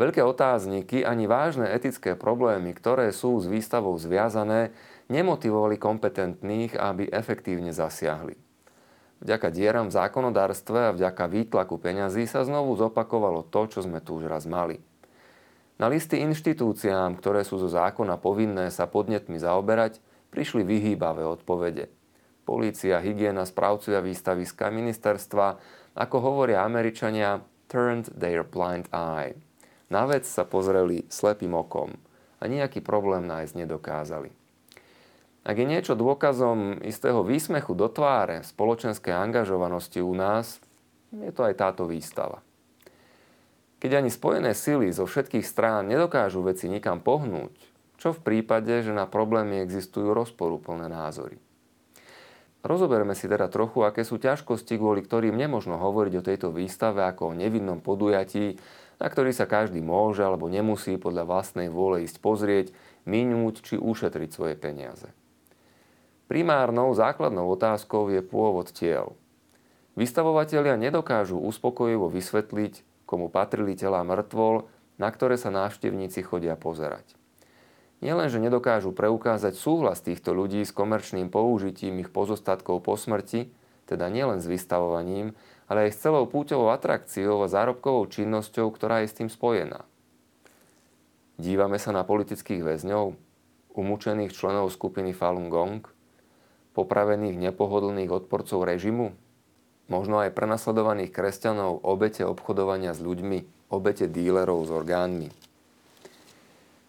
Veľké 0.00 0.24
otázniky 0.24 1.04
ani 1.04 1.28
vážne 1.28 1.68
etické 1.68 2.16
problémy, 2.16 2.72
ktoré 2.72 3.12
sú 3.12 3.36
s 3.36 3.44
výstavou 3.44 3.92
zviazané, 4.00 4.72
nemotivovali 5.12 5.76
kompetentných, 5.76 6.80
aby 6.80 7.12
efektívne 7.12 7.76
zasiahli. 7.76 8.40
Vďaka 9.20 9.52
dieram 9.52 9.92
v 9.92 9.96
zákonodárstve 10.00 10.80
a 10.80 10.94
vďaka 10.96 11.28
výtlaku 11.28 11.76
peňazí 11.76 12.24
sa 12.24 12.40
znovu 12.48 12.72
zopakovalo 12.80 13.44
to, 13.44 13.68
čo 13.68 13.84
sme 13.84 14.00
tu 14.00 14.16
už 14.16 14.32
raz 14.32 14.48
mali. 14.48 14.80
Na 15.82 15.90
listy 15.90 16.22
inštitúciám, 16.22 17.18
ktoré 17.18 17.42
sú 17.42 17.58
zo 17.58 17.66
zákona 17.66 18.14
povinné 18.14 18.70
sa 18.70 18.86
podnetmi 18.86 19.34
zaoberať, 19.34 19.98
prišli 20.30 20.62
vyhýbavé 20.62 21.26
odpovede. 21.26 21.90
Polícia, 22.46 23.02
hygiena, 23.02 23.42
správcovia 23.42 23.98
výstaviska, 23.98 24.70
ministerstva, 24.70 25.58
ako 25.98 26.16
hovoria 26.22 26.62
Američania, 26.62 27.42
turned 27.66 28.14
their 28.14 28.46
blind 28.46 28.86
eye. 28.94 29.34
Na 29.90 30.06
vec 30.06 30.22
sa 30.22 30.46
pozreli 30.46 31.02
slepým 31.10 31.50
okom 31.50 31.98
a 32.38 32.46
nejaký 32.46 32.78
problém 32.78 33.26
nájsť 33.26 33.66
nedokázali. 33.66 34.30
Ak 35.42 35.58
je 35.58 35.66
niečo 35.66 35.98
dôkazom 35.98 36.78
istého 36.86 37.26
výsmechu 37.26 37.74
do 37.74 37.90
tváre 37.90 38.46
spoločenskej 38.46 39.18
angažovanosti 39.18 39.98
u 39.98 40.14
nás, 40.14 40.62
je 41.10 41.34
to 41.34 41.42
aj 41.42 41.58
táto 41.58 41.90
výstava. 41.90 42.38
Keď 43.82 43.98
ani 43.98 44.14
spojené 44.14 44.54
sily 44.54 44.94
zo 44.94 45.10
všetkých 45.10 45.42
strán 45.42 45.90
nedokážu 45.90 46.38
veci 46.46 46.70
nikam 46.70 47.02
pohnúť, 47.02 47.50
čo 47.98 48.14
v 48.14 48.22
prípade, 48.22 48.70
že 48.78 48.94
na 48.94 49.10
problémy 49.10 49.58
existujú 49.58 50.14
rozporúplné 50.14 50.86
názory? 50.86 51.42
Rozoberme 52.62 53.18
si 53.18 53.26
teda 53.26 53.50
trochu, 53.50 53.82
aké 53.82 54.06
sú 54.06 54.22
ťažkosti, 54.22 54.78
kvôli 54.78 55.02
ktorým 55.02 55.34
nemožno 55.34 55.82
hovoriť 55.82 56.14
o 56.14 56.22
tejto 56.22 56.48
výstave 56.54 57.02
ako 57.02 57.34
o 57.34 57.36
nevinnom 57.36 57.82
podujatí, 57.82 58.54
na 59.02 59.10
ktorý 59.10 59.34
sa 59.34 59.50
každý 59.50 59.82
môže 59.82 60.22
alebo 60.22 60.46
nemusí 60.46 60.94
podľa 60.94 61.26
vlastnej 61.26 61.66
vôle 61.66 62.06
ísť 62.06 62.22
pozrieť, 62.22 62.70
minúť 63.02 63.66
či 63.66 63.74
ušetriť 63.82 64.30
svoje 64.30 64.54
peniaze. 64.54 65.10
Primárnou 66.30 66.94
základnou 66.94 67.50
otázkou 67.50 68.14
je 68.14 68.22
pôvod 68.22 68.70
tiel. 68.70 69.18
Vystavovatelia 69.98 70.78
nedokážu 70.78 71.34
uspokojivo 71.42 72.06
vysvetliť, 72.06 72.91
komu 73.12 73.28
patrili 73.28 73.76
tela 73.76 74.00
mŕtvol, 74.00 74.64
na 74.96 75.12
ktoré 75.12 75.36
sa 75.36 75.52
návštevníci 75.52 76.24
chodia 76.24 76.56
pozerať. 76.56 77.04
Nielenže 78.00 78.40
nedokážu 78.40 78.96
preukázať 78.96 79.52
súhlas 79.52 80.00
týchto 80.00 80.32
ľudí 80.32 80.64
s 80.64 80.72
komerčným 80.72 81.28
použitím 81.28 82.00
ich 82.00 82.08
pozostatkov 82.08 82.80
po 82.80 82.96
smrti, 82.96 83.52
teda 83.84 84.08
nielen 84.08 84.40
s 84.40 84.48
vystavovaním, 84.48 85.36
ale 85.68 85.86
aj 85.86 85.90
s 85.92 86.00
celou 86.00 86.24
púťovou 86.24 86.72
atrakciou 86.72 87.44
a 87.44 87.52
zárobkovou 87.52 88.08
činnosťou, 88.08 88.72
ktorá 88.72 89.04
je 89.04 89.12
s 89.12 89.16
tým 89.20 89.28
spojená. 89.28 89.84
Dívame 91.36 91.76
sa 91.76 91.92
na 91.92 92.08
politických 92.08 92.64
väzňov, 92.64 93.12
umúčených 93.76 94.32
členov 94.32 94.72
skupiny 94.72 95.12
Falun 95.12 95.52
Gong– 95.52 95.84
popravených 96.72 97.36
nepohodlných 97.36 98.10
odporcov 98.10 98.64
režimu, 98.64 99.12
možno 99.92 100.24
aj 100.24 100.32
prenasledovaných 100.32 101.12
kresťanov, 101.12 101.84
obete 101.84 102.24
obchodovania 102.24 102.96
s 102.96 103.04
ľuďmi, 103.04 103.68
obete 103.68 104.08
dílerov 104.08 104.64
s 104.64 104.72
orgánmi. 104.72 105.28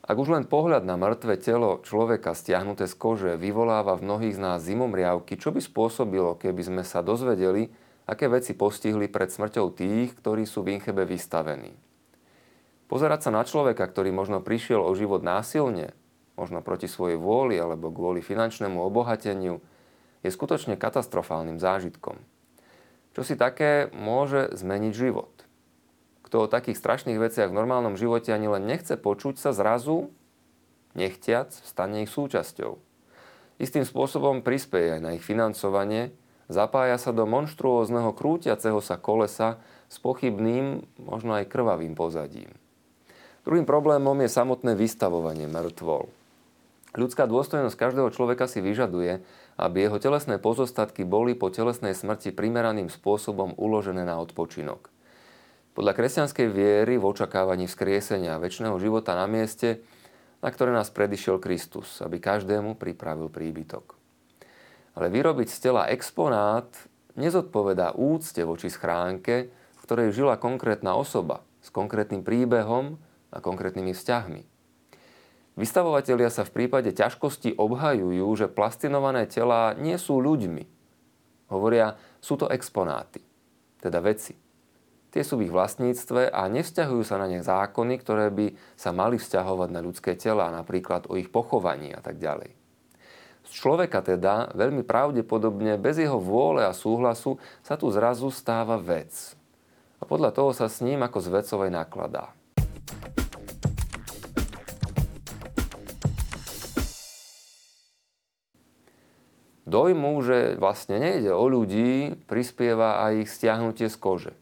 Ak 0.03 0.19
už 0.19 0.35
len 0.35 0.47
pohľad 0.47 0.83
na 0.83 0.99
mŕtve 0.99 1.39
telo 1.39 1.79
človeka 1.83 2.35
stiahnuté 2.35 2.87
z 2.87 2.95
kože 2.95 3.31
vyvoláva 3.39 3.99
v 3.99 4.07
mnohých 4.07 4.35
z 4.35 4.39
nás 4.39 4.59
zimomriavky, 4.63 5.39
čo 5.39 5.51
by 5.51 5.63
spôsobilo, 5.63 6.35
keby 6.39 6.63
sme 6.63 6.83
sa 6.83 6.99
dozvedeli, 6.99 7.71
aké 8.03 8.27
veci 8.27 8.51
postihli 8.51 9.07
pred 9.07 9.31
smrťou 9.31 9.71
tých, 9.71 10.11
ktorí 10.19 10.43
sú 10.43 10.63
v 10.63 10.75
Inchebe 10.75 11.07
vystavení. 11.07 11.71
Pozerať 12.91 13.27
sa 13.27 13.31
na 13.31 13.47
človeka, 13.47 13.87
ktorý 13.87 14.11
možno 14.11 14.43
prišiel 14.43 14.83
o 14.83 14.91
život 14.91 15.23
násilne, 15.23 15.95
možno 16.35 16.59
proti 16.59 16.91
svojej 16.91 17.15
vôli 17.15 17.55
alebo 17.55 17.87
kvôli 17.87 18.19
finančnému 18.19 18.83
obohateniu, 18.83 19.63
je 20.19 20.29
skutočne 20.31 20.75
katastrofálnym 20.75 21.63
zážitkom. 21.63 22.19
Čo 23.13 23.21
si 23.21 23.37
také 23.37 23.93
môže 23.93 24.49
zmeniť 24.57 24.93
život. 24.93 25.29
Kto 26.25 26.45
o 26.45 26.51
takých 26.51 26.81
strašných 26.81 27.21
veciach 27.21 27.53
v 27.53 27.57
normálnom 27.61 27.93
živote 27.93 28.33
ani 28.33 28.49
len 28.49 28.65
nechce 28.65 28.97
počuť 28.97 29.37
sa 29.37 29.53
zrazu, 29.53 30.09
nechtiac, 30.97 31.53
stane 31.53 32.05
ich 32.05 32.09
súčasťou. 32.09 32.81
Istým 33.61 33.85
spôsobom 33.85 34.41
prispieje 34.41 34.97
aj 34.97 35.01
na 35.05 35.13
ich 35.13 35.21
financovanie, 35.21 36.09
zapája 36.49 36.97
sa 36.97 37.13
do 37.13 37.29
monštruózneho 37.29 38.17
krútiaceho 38.17 38.81
sa 38.81 38.97
kolesa 38.97 39.61
s 39.93 40.01
pochybným, 40.01 40.81
možno 40.97 41.37
aj 41.37 41.53
krvavým 41.53 41.93
pozadím. 41.93 42.49
Druhým 43.45 43.69
problémom 43.69 44.17
je 44.25 44.29
samotné 44.31 44.73
vystavovanie 44.73 45.45
mŕtvol. 45.45 46.22
Ľudská 46.93 47.25
dôstojnosť 47.25 47.73
každého 47.73 48.13
človeka 48.13 48.45
si 48.45 48.61
vyžaduje, 48.61 49.25
aby 49.57 49.77
jeho 49.89 49.97
telesné 49.97 50.37
pozostatky 50.37 51.01
boli 51.01 51.33
po 51.33 51.49
telesnej 51.49 51.97
smrti 51.97 52.29
primeraným 52.29 52.85
spôsobom 52.85 53.57
uložené 53.57 54.05
na 54.05 54.21
odpočinok. 54.21 54.93
Podľa 55.73 55.97
kresťanskej 55.97 56.47
viery 56.53 57.01
v 57.01 57.09
očakávaní 57.09 57.65
vzkriesenia 57.65 58.37
a 58.37 58.41
väčšného 58.45 58.77
života 58.77 59.17
na 59.17 59.25
mieste, 59.25 59.81
na 60.45 60.53
ktoré 60.53 60.69
nás 60.69 60.93
predišiel 60.93 61.41
Kristus, 61.41 61.97
aby 62.05 62.21
každému 62.21 62.77
pripravil 62.77 63.33
príbytok. 63.33 63.97
Ale 64.93 65.09
vyrobiť 65.09 65.49
z 65.49 65.57
tela 65.57 65.89
exponát 65.89 66.69
nezodpovedá 67.17 67.97
úcte 67.97 68.45
voči 68.45 68.69
schránke, 68.69 69.49
v 69.49 69.79
ktorej 69.81 70.13
žila 70.13 70.37
konkrétna 70.37 70.93
osoba 70.93 71.41
s 71.57 71.73
konkrétnym 71.73 72.21
príbehom 72.21 73.01
a 73.33 73.41
konkrétnymi 73.41 73.97
vzťahmi. 73.97 74.52
Vystavovatelia 75.53 76.33
sa 76.33 76.41
v 76.49 76.65
prípade 76.65 76.89
ťažkosti 76.89 77.61
obhajujú, 77.61 78.25
že 78.33 78.49
plastinované 78.49 79.29
tela 79.29 79.77
nie 79.77 80.01
sú 80.01 80.17
ľuďmi. 80.17 80.65
Hovoria, 81.53 81.93
sú 82.17 82.41
to 82.41 82.49
exponáty, 82.49 83.21
teda 83.77 84.01
veci. 84.01 84.33
Tie 85.13 85.21
sú 85.21 85.37
v 85.37 85.45
ich 85.45 85.53
vlastníctve 85.53 86.33
a 86.33 86.49
nevzťahujú 86.49 87.05
sa 87.05 87.21
na 87.21 87.29
ne 87.29 87.45
zákony, 87.45 88.01
ktoré 88.01 88.33
by 88.33 88.57
sa 88.73 88.89
mali 88.89 89.21
vzťahovať 89.21 89.69
na 89.69 89.85
ľudské 89.85 90.17
tela, 90.17 90.49
napríklad 90.49 91.05
o 91.05 91.13
ich 91.21 91.29
pochovaní 91.29 91.93
a 91.93 92.01
tak 92.01 92.17
ďalej. 92.17 92.49
Z 93.45 93.51
človeka 93.53 94.01
teda, 94.01 94.49
veľmi 94.57 94.81
pravdepodobne, 94.81 95.77
bez 95.77 96.01
jeho 96.01 96.17
vôle 96.17 96.65
a 96.65 96.73
súhlasu, 96.73 97.37
sa 97.61 97.77
tu 97.77 97.93
zrazu 97.93 98.33
stáva 98.33 98.81
vec. 98.81 99.37
A 100.01 100.09
podľa 100.09 100.33
toho 100.33 100.49
sa 100.49 100.65
s 100.65 100.81
ním 100.81 101.05
ako 101.05 101.21
z 101.21 101.27
vecovej 101.29 101.69
nakladá. 101.69 102.33
Dojmu, 109.73 110.21
že 110.21 110.53
vlastne 110.61 111.01
nejde 111.01 111.33
o 111.33 111.49
ľudí, 111.49 112.13
prispieva 112.29 113.01
aj 113.09 113.25
ich 113.25 113.29
stiahnutie 113.33 113.89
z 113.89 113.97
kože. 113.97 114.33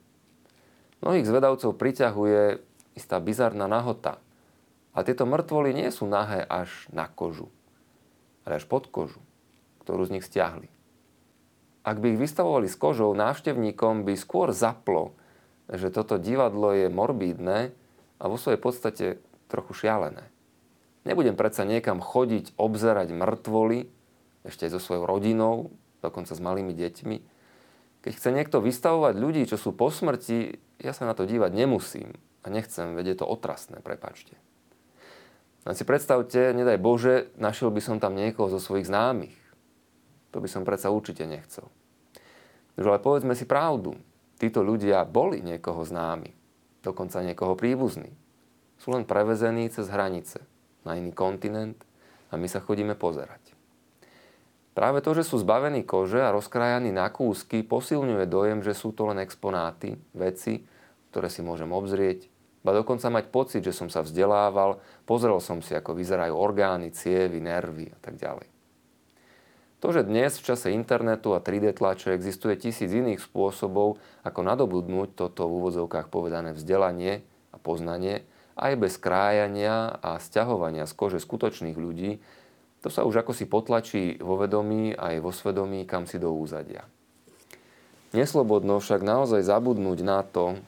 Mnohých 1.00 1.24
zvedavcov 1.24 1.80
priťahuje 1.80 2.60
istá 3.00 3.24
bizarná 3.24 3.72
nahota. 3.72 4.20
A 4.92 5.08
tieto 5.08 5.24
mŕtvoly 5.24 5.72
nie 5.72 5.88
sú 5.88 6.04
nahé 6.04 6.44
až 6.44 6.68
na 6.92 7.08
kožu 7.08 7.48
ale 8.46 8.58
až 8.58 8.66
pod 8.66 8.90
kožu, 8.90 9.22
ktorú 9.86 10.06
z 10.10 10.18
nich 10.18 10.26
stiahli. 10.26 10.70
Ak 11.82 11.98
by 11.98 12.14
ich 12.14 12.22
vystavovali 12.22 12.70
s 12.70 12.78
kožou, 12.78 13.14
návštevníkom 13.18 14.06
by 14.06 14.14
skôr 14.14 14.54
zaplo, 14.54 15.18
že 15.66 15.90
toto 15.90 16.22
divadlo 16.22 16.78
je 16.78 16.92
morbídne 16.94 17.74
a 18.22 18.24
vo 18.30 18.38
svojej 18.38 18.62
podstate 18.62 19.06
trochu 19.50 19.86
šialené. 19.86 20.30
Nebudem 21.02 21.34
predsa 21.34 21.66
niekam 21.66 21.98
chodiť, 21.98 22.54
obzerať 22.62 23.10
mŕtvoly, 23.18 23.90
ešte 24.46 24.68
aj 24.68 24.78
so 24.78 24.80
svojou 24.82 25.06
rodinou, 25.06 25.74
dokonca 26.02 26.34
s 26.34 26.42
malými 26.42 26.74
deťmi. 26.74 27.18
Keď 28.02 28.12
chce 28.18 28.30
niekto 28.34 28.58
vystavovať 28.60 29.14
ľudí, 29.14 29.46
čo 29.46 29.62
sú 29.62 29.78
po 29.78 29.94
smrti, 29.94 30.58
ja 30.82 30.92
sa 30.92 31.06
na 31.06 31.14
to 31.14 31.30
dívať 31.30 31.54
nemusím 31.54 32.18
a 32.42 32.50
nechcem, 32.50 32.98
veď 32.98 33.14
je 33.14 33.18
to 33.22 33.30
otrasné, 33.30 33.86
prepačte. 33.86 34.34
Len 35.62 35.78
si 35.78 35.86
predstavte, 35.86 36.58
nedaj 36.58 36.82
Bože, 36.82 37.30
našiel 37.38 37.70
by 37.70 37.82
som 37.86 38.02
tam 38.02 38.18
niekoho 38.18 38.50
zo 38.50 38.58
svojich 38.58 38.90
známych. 38.90 39.38
To 40.34 40.42
by 40.42 40.50
som 40.50 40.66
predsa 40.66 40.90
určite 40.90 41.30
nechcel. 41.30 41.70
Už 42.82 42.90
ale 42.90 42.98
povedzme 42.98 43.38
si 43.38 43.46
pravdu. 43.46 43.94
Títo 44.42 44.66
ľudia 44.66 45.06
boli 45.06 45.38
niekoho 45.46 45.86
známi. 45.86 46.34
Dokonca 46.82 47.22
niekoho 47.22 47.54
príbuzní. 47.54 48.10
Sú 48.82 48.90
len 48.90 49.06
prevezení 49.06 49.70
cez 49.70 49.86
hranice 49.86 50.42
na 50.82 50.98
iný 50.98 51.14
kontinent 51.14 51.78
a 52.34 52.42
my 52.42 52.50
sa 52.50 52.58
chodíme 52.58 52.98
pozerať. 52.98 53.51
Práve 54.72 55.04
to, 55.04 55.12
že 55.12 55.28
sú 55.28 55.36
zbavení 55.36 55.84
kože 55.84 56.24
a 56.24 56.32
rozkrajaní 56.32 56.96
na 56.96 57.12
kúsky, 57.12 57.60
posilňuje 57.60 58.24
dojem, 58.24 58.64
že 58.64 58.72
sú 58.72 58.96
to 58.96 59.12
len 59.12 59.20
exponáty, 59.20 60.00
veci, 60.16 60.64
ktoré 61.12 61.28
si 61.28 61.44
môžem 61.44 61.68
obzrieť, 61.68 62.32
ba 62.64 62.72
dokonca 62.72 63.10
mať 63.12 63.26
pocit, 63.34 63.62
že 63.66 63.76
som 63.76 63.92
sa 63.92 64.06
vzdelával, 64.06 64.80
pozrel 65.04 65.42
som 65.44 65.60
si, 65.60 65.76
ako 65.76 65.98
vyzerajú 65.98 66.32
orgány, 66.32 66.94
cievy, 66.94 67.44
nervy 67.44 67.92
a 67.92 68.00
tak 68.00 68.16
ďalej. 68.22 68.48
To, 69.82 69.90
že 69.90 70.06
dnes 70.06 70.38
v 70.38 70.46
čase 70.46 70.70
internetu 70.78 71.34
a 71.34 71.42
3D 71.42 71.74
tlače 71.74 72.14
existuje 72.14 72.54
tisíc 72.54 72.94
iných 72.94 73.18
spôsobov, 73.18 73.98
ako 74.22 74.40
nadobudnúť 74.46 75.18
toto 75.18 75.50
v 75.50 75.58
úvodzovkách 75.58 76.14
povedané 76.14 76.54
vzdelanie 76.54 77.26
a 77.50 77.58
poznanie, 77.58 78.22
aj 78.54 78.78
bez 78.78 79.02
krájania 79.02 79.98
a 80.06 80.22
sťahovania 80.22 80.86
z 80.86 80.94
kože 80.94 81.18
skutočných 81.18 81.74
ľudí, 81.74 82.22
to 82.82 82.90
sa 82.90 83.06
už 83.06 83.22
ako 83.22 83.32
si 83.38 83.46
potlačí 83.46 84.18
vo 84.18 84.36
vedomí 84.42 84.94
aj 84.98 85.22
vo 85.22 85.30
svedomí 85.30 85.86
kam 85.86 86.10
si 86.10 86.18
do 86.18 86.34
úzadia. 86.34 86.90
Neslobodno 88.12 88.82
však 88.82 89.06
naozaj 89.06 89.46
zabudnúť 89.46 90.00
na 90.04 90.20
to, 90.26 90.60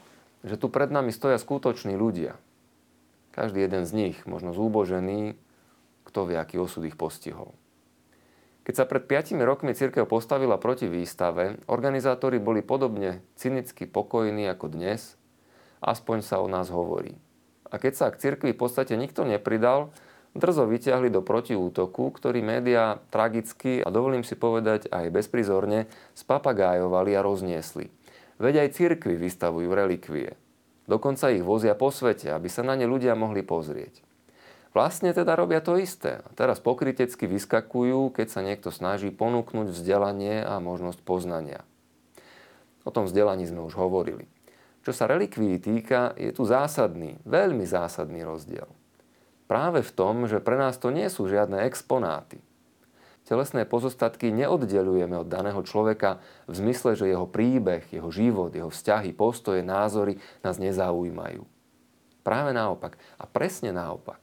že 0.48 0.56
tu 0.56 0.72
pred 0.72 0.88
nami 0.88 1.12
stoja 1.12 1.36
skutoční 1.36 2.00
ľudia. 2.00 2.40
Každý 3.34 3.66
jeden 3.66 3.84
z 3.84 3.92
nich, 3.92 4.18
možno 4.30 4.54
zúbožený, 4.54 5.36
kto 6.08 6.30
vie, 6.30 6.38
aký 6.38 6.62
osud 6.62 6.86
ich 6.86 6.96
postihol. 6.96 7.52
Keď 8.64 8.74
sa 8.80 8.86
pred 8.88 9.04
5 9.04 9.36
rokmi 9.44 9.76
církev 9.76 10.08
postavila 10.08 10.56
proti 10.56 10.88
výstave, 10.88 11.60
organizátori 11.68 12.40
boli 12.40 12.64
podobne 12.64 13.20
cynicky 13.36 13.84
pokojní 13.84 14.48
ako 14.48 14.72
dnes, 14.72 15.20
aspoň 15.84 16.24
sa 16.24 16.40
o 16.40 16.48
nás 16.48 16.72
hovorí. 16.72 17.20
A 17.68 17.76
keď 17.76 17.94
sa 17.98 18.08
k 18.08 18.22
cirkvi 18.24 18.56
v 18.56 18.62
podstate 18.64 18.96
nikto 18.96 19.28
nepridal, 19.28 19.92
drzo 20.34 20.70
vyťahli 20.70 21.10
do 21.14 21.22
protiútoku, 21.26 22.14
ktorý 22.14 22.44
médiá 22.46 23.02
tragicky 23.10 23.82
a 23.82 23.90
dovolím 23.90 24.26
si 24.26 24.34
povedať 24.38 24.90
aj 24.90 25.14
bezprizorne 25.14 25.90
spapagájovali 26.14 27.14
a 27.14 27.26
rozniesli– 27.26 27.90
Veď 28.42 28.66
aj 28.66 28.76
cirkvy 28.76 29.16
vystavujú 29.16 29.70
relikvie. 29.72 30.34
Dokonca 30.90 31.32
ich 31.32 31.46
vozia 31.46 31.78
po 31.78 31.94
svete, 31.94 32.34
aby 32.34 32.50
sa 32.50 32.66
na 32.66 32.76
ne 32.76 32.90
ľudia 32.90 33.16
mohli 33.16 33.46
pozrieť. 33.46 34.04
Vlastne 34.74 35.14
teda 35.14 35.38
robia 35.38 35.62
to 35.62 35.78
isté. 35.78 36.26
Teraz 36.34 36.58
pokrytecky 36.58 37.30
vyskakujú, 37.30 38.10
keď 38.10 38.28
sa 38.28 38.42
niekto 38.42 38.74
snaží 38.74 39.14
ponúknuť 39.14 39.70
vzdelanie 39.70 40.42
a 40.42 40.58
možnosť 40.58 41.00
poznania. 41.06 41.62
O 42.84 42.92
tom 42.92 43.06
vzdelaní 43.06 43.46
sme 43.48 43.64
už 43.64 43.78
hovorili. 43.78 44.28
Čo 44.84 44.92
sa 44.92 45.08
relikví 45.08 45.56
týka, 45.62 46.12
je 46.20 46.36
tu 46.36 46.44
zásadný, 46.44 47.22
veľmi 47.24 47.64
zásadný 47.64 48.28
rozdiel. 48.28 48.68
Práve 49.54 49.86
v 49.86 49.94
tom, 49.94 50.26
že 50.26 50.42
pre 50.42 50.58
nás 50.58 50.82
to 50.82 50.90
nie 50.90 51.06
sú 51.14 51.30
žiadne 51.30 51.62
exponáty, 51.70 52.42
telesné 53.30 53.70
pozostatky 53.70 54.34
neoddelujeme 54.34 55.14
od 55.22 55.30
daného 55.30 55.62
človeka 55.62 56.18
v 56.50 56.58
zmysle, 56.58 56.98
že 56.98 57.14
jeho 57.14 57.30
príbeh, 57.30 57.86
jeho 57.94 58.10
život, 58.10 58.50
jeho 58.50 58.74
vzťahy, 58.74 59.14
postoje, 59.14 59.62
názory 59.62 60.18
nás 60.42 60.58
nezaujímajú. 60.58 61.46
Práve 62.26 62.50
naopak. 62.50 62.98
A 63.22 63.30
presne 63.30 63.70
naopak. 63.70 64.18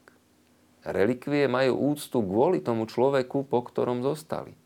Relikvie 0.82 1.46
majú 1.46 1.94
úctu 1.94 2.18
kvôli 2.26 2.58
tomu 2.58 2.90
človeku, 2.90 3.46
po 3.46 3.62
ktorom 3.62 4.02
zostali. 4.02 4.58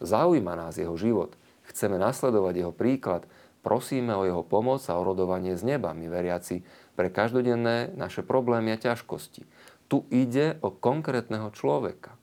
Zaujíma 0.00 0.56
nás 0.56 0.80
jeho 0.80 0.96
život. 0.96 1.36
Chceme 1.68 2.00
nasledovať 2.00 2.64
jeho 2.64 2.72
príklad. 2.72 3.28
Prosíme 3.60 4.16
o 4.16 4.24
jeho 4.24 4.46
pomoc 4.46 4.80
a 4.86 4.94
orodovanie 4.94 5.58
z 5.58 5.76
neba, 5.76 5.90
my 5.90 6.08
veriaci, 6.08 6.62
pre 6.94 7.10
každodenné 7.10 7.92
naše 7.98 8.22
problémy 8.22 8.72
a 8.72 8.80
ťažkosti. 8.80 9.42
Tu 9.86 10.02
ide 10.10 10.58
o 10.62 10.74
konkrétneho 10.74 11.54
človeka. 11.54 12.18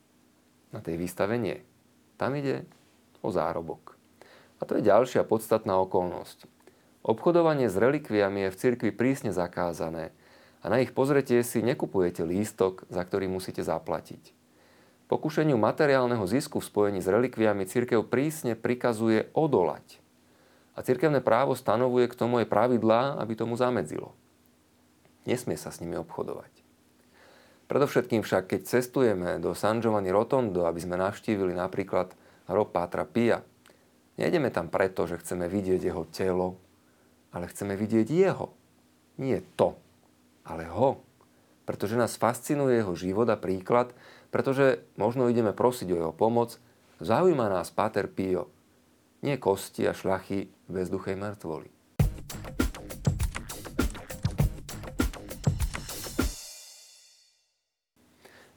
Na 0.76 0.84
tej 0.84 1.00
výstave 1.00 1.40
nie. 1.40 1.64
Tam 2.20 2.36
ide 2.36 2.68
o 3.24 3.32
zárobok. 3.32 3.96
A 4.60 4.68
to 4.68 4.80
je 4.80 4.88
ďalšia 4.88 5.24
podstatná 5.24 5.80
okolnosť. 5.80 6.48
Obchodovanie 7.04 7.68
s 7.68 7.76
relikviami 7.76 8.48
je 8.48 8.54
v 8.56 8.60
cirkvi 8.60 8.92
prísne 8.96 9.36
zakázané 9.36 10.16
a 10.64 10.72
na 10.72 10.80
ich 10.80 10.96
pozretie 10.96 11.44
si 11.44 11.60
nekupujete 11.60 12.24
lístok, 12.24 12.88
za 12.88 13.04
ktorý 13.04 13.28
musíte 13.28 13.60
zaplatiť. 13.60 14.32
Pokušeniu 15.12 15.60
materiálneho 15.60 16.24
zisku 16.24 16.64
v 16.64 16.68
spojení 16.72 17.00
s 17.04 17.12
relikviami 17.12 17.68
cirkev 17.68 18.08
prísne 18.08 18.56
prikazuje 18.56 19.28
odolať. 19.36 20.00
A 20.74 20.82
cirkevné 20.82 21.20
právo 21.20 21.60
stanovuje 21.60 22.08
k 22.08 22.16
tomu 22.16 22.40
aj 22.40 22.48
pravidlá, 22.48 23.20
aby 23.20 23.36
tomu 23.36 23.60
zamedzilo. 23.60 24.16
Nesmie 25.28 25.60
sa 25.60 25.76
s 25.76 25.84
nimi 25.84 26.00
obchodovať. 26.00 26.53
Predovšetkým 27.74 28.22
však, 28.22 28.54
keď 28.54 28.62
cestujeme 28.70 29.42
do 29.42 29.58
San 29.58 29.82
Giovanni 29.82 30.14
Rotondo, 30.14 30.70
aby 30.70 30.78
sme 30.78 30.94
navštívili 30.94 31.58
napríklad 31.58 32.14
hrob 32.46 32.70
Pátra 32.70 33.02
Pia, 33.02 33.42
nejdeme 34.22 34.54
tam 34.54 34.70
preto, 34.70 35.10
že 35.10 35.18
chceme 35.18 35.50
vidieť 35.50 35.82
jeho 35.82 36.06
telo, 36.14 36.62
ale 37.34 37.50
chceme 37.50 37.74
vidieť 37.74 38.06
jeho. 38.14 38.54
Nie 39.18 39.42
to, 39.58 39.74
ale 40.46 40.70
ho. 40.70 41.02
Pretože 41.66 41.98
nás 41.98 42.14
fascinuje 42.14 42.78
jeho 42.78 42.94
život 42.94 43.26
a 43.34 43.42
príklad, 43.42 43.90
pretože 44.30 44.86
možno 44.94 45.26
ideme 45.26 45.50
prosiť 45.50 45.98
o 45.98 45.98
jeho 45.98 46.14
pomoc, 46.14 46.62
zaujíma 47.02 47.50
nás 47.50 47.74
Páter 47.74 48.06
Pio, 48.06 48.54
nie 49.26 49.42
kosti 49.42 49.90
a 49.90 49.98
šľachy 49.98 50.46
bezduchej 50.70 51.18
mŕtvoly. 51.18 51.74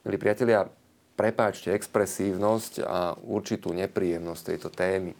Milí 0.07 0.23
priatelia, 0.23 0.71
prepáčte 1.19 1.75
expresívnosť 1.75 2.79
a 2.79 3.19
určitú 3.19 3.75
nepríjemnosť 3.75 4.41
tejto 4.47 4.71
témy. 4.71 5.11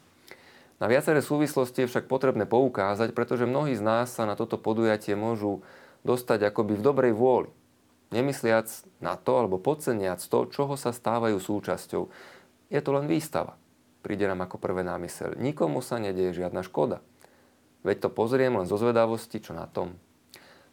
Na 0.80 0.88
viaceré 0.88 1.20
súvislosti 1.20 1.84
je 1.84 1.92
však 1.92 2.08
potrebné 2.08 2.48
poukázať, 2.48 3.12
pretože 3.12 3.44
mnohí 3.44 3.76
z 3.76 3.84
nás 3.84 4.16
sa 4.16 4.24
na 4.24 4.40
toto 4.40 4.56
podujatie 4.56 5.20
môžu 5.20 5.60
dostať 6.08 6.48
akoby 6.48 6.80
v 6.80 6.86
dobrej 6.88 7.12
vôli. 7.20 7.52
Nemysliac 8.16 8.72
na 9.04 9.20
to 9.20 9.36
alebo 9.36 9.60
podceniac 9.60 10.24
to, 10.24 10.48
čoho 10.56 10.80
sa 10.80 10.96
stávajú 10.96 11.36
súčasťou. 11.36 12.08
Je 12.72 12.80
to 12.80 12.96
len 12.96 13.12
výstava. 13.12 13.60
Príde 14.08 14.24
nám 14.24 14.48
ako 14.48 14.56
prvé 14.56 14.88
námysel. 14.88 15.36
Nikomu 15.36 15.84
sa 15.84 16.00
nedieje 16.00 16.48
žiadna 16.48 16.64
škoda. 16.64 17.04
Veď 17.84 18.08
to 18.08 18.10
pozriem 18.16 18.56
len 18.56 18.64
zo 18.64 18.80
zvedavosti, 18.80 19.44
čo 19.44 19.52
na 19.52 19.68
tom. 19.68 20.00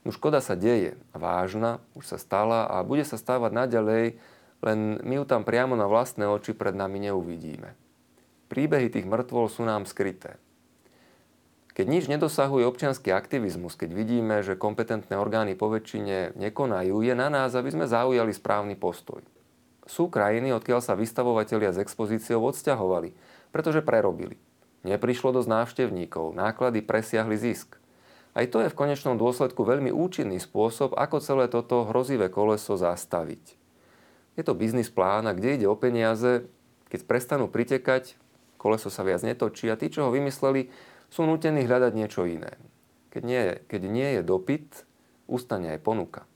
No 0.05 0.13
škoda 0.13 0.45
sa 0.45 0.53
deje, 0.53 1.01
vážna, 1.17 1.81
už 1.97 2.13
sa 2.13 2.19
stala 2.21 2.69
a 2.69 2.85
bude 2.85 3.09
sa 3.09 3.17
stávať 3.17 3.57
naďalej, 3.57 4.05
len 4.61 5.01
my 5.01 5.21
ju 5.21 5.25
tam 5.25 5.49
priamo 5.49 5.77
na 5.77 5.89
vlastné 5.89 6.29
oči 6.29 6.53
pred 6.53 6.77
nami 6.77 7.09
neuvidíme. 7.09 7.73
Príbehy 8.53 8.93
tých 8.93 9.09
mŕtvol 9.09 9.49
sú 9.49 9.65
nám 9.65 9.89
skryté. 9.89 10.37
Keď 11.75 11.87
nič 11.91 12.05
nedosahuje 12.07 12.63
občianský 12.71 13.11
aktivizmus, 13.11 13.75
keď 13.75 13.91
vidíme, 13.99 14.47
že 14.47 14.55
kompetentné 14.55 15.19
orgány 15.19 15.59
poväčšine 15.59 16.39
nekonajú, 16.39 17.03
je 17.03 17.15
na 17.19 17.27
nás, 17.27 17.51
aby 17.59 17.75
sme 17.75 17.91
zaujali 17.91 18.31
správny 18.31 18.79
postoj. 18.79 19.27
Sú 19.85 20.07
krajiny, 20.07 20.55
odkiaľ 20.55 20.81
sa 20.81 20.95
vystavovatelia 20.95 21.75
s 21.75 21.83
expozíciou 21.83 22.41
odsťahovali, 22.47 23.11
pretože 23.51 23.83
prerobili. 23.83 24.39
Neprišlo 24.87 25.35
dosť 25.35 25.51
návštevníkov, 25.51 26.37
náklady 26.37 26.79
presiahli 26.85 27.37
zisk. 27.37 27.75
Aj 28.35 28.47
to 28.51 28.59
je 28.59 28.69
v 28.69 28.79
konečnom 28.79 29.15
dôsledku 29.15 29.63
veľmi 29.63 29.95
účinný 29.95 30.43
spôsob, 30.43 30.99
ako 30.99 31.23
celé 31.23 31.47
toto 31.47 31.87
hrozivé 31.87 32.27
koleso 32.27 32.75
zastaviť. 32.75 33.55
Je 34.35 34.43
to 34.43 34.59
biznis 34.59 34.91
plán 34.91 35.31
a 35.31 35.37
kde 35.39 35.63
ide 35.63 35.67
o 35.71 35.79
peniaze, 35.79 36.51
keď 36.91 37.01
prestanú 37.07 37.47
pritekať, 37.47 38.19
koleso 38.59 38.91
sa 38.91 39.07
viac 39.07 39.23
netočí 39.23 39.71
a 39.71 39.79
tí, 39.79 39.87
čo 39.87 40.07
ho 40.07 40.11
vymysleli, 40.11 40.67
sú 41.15 41.23
nutení 41.23 41.63
hľadať 41.63 41.93
niečo 41.95 42.27
iné. 42.27 42.59
Keď 43.15 43.23
nie, 43.23 43.43
keď 43.71 43.83
nie 43.87 44.09
je 44.19 44.23
dopyt, 44.27 44.83
ustane 45.31 45.71
aj 45.71 45.87
ponuka. 45.87 46.27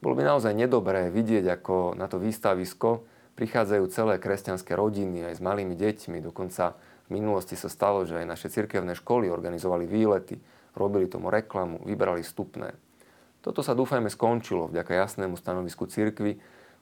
Bolo 0.00 0.16
by 0.16 0.24
naozaj 0.24 0.56
nedobré 0.56 1.12
vidieť, 1.12 1.44
ako 1.60 1.92
na 1.92 2.08
to 2.08 2.16
výstavisko 2.16 3.04
prichádzajú 3.36 3.84
celé 3.92 4.16
kresťanské 4.16 4.72
rodiny 4.72 5.28
aj 5.28 5.36
s 5.36 5.44
malými 5.44 5.76
deťmi. 5.76 6.24
Dokonca 6.24 6.72
v 7.08 7.20
minulosti 7.20 7.52
sa 7.52 7.68
stalo, 7.68 8.08
že 8.08 8.16
aj 8.16 8.26
naše 8.28 8.48
cirkevné 8.48 8.96
školy 8.96 9.28
organizovali 9.28 9.84
výlety, 9.84 10.40
robili 10.74 11.10
tomu 11.10 11.30
reklamu, 11.32 11.82
vybrali 11.82 12.22
stupné. 12.22 12.74
Toto 13.40 13.64
sa 13.64 13.72
dúfajme 13.72 14.12
skončilo 14.12 14.68
vďaka 14.68 14.92
jasnému 15.00 15.34
stanovisku 15.40 15.88
cirkvy, 15.88 16.36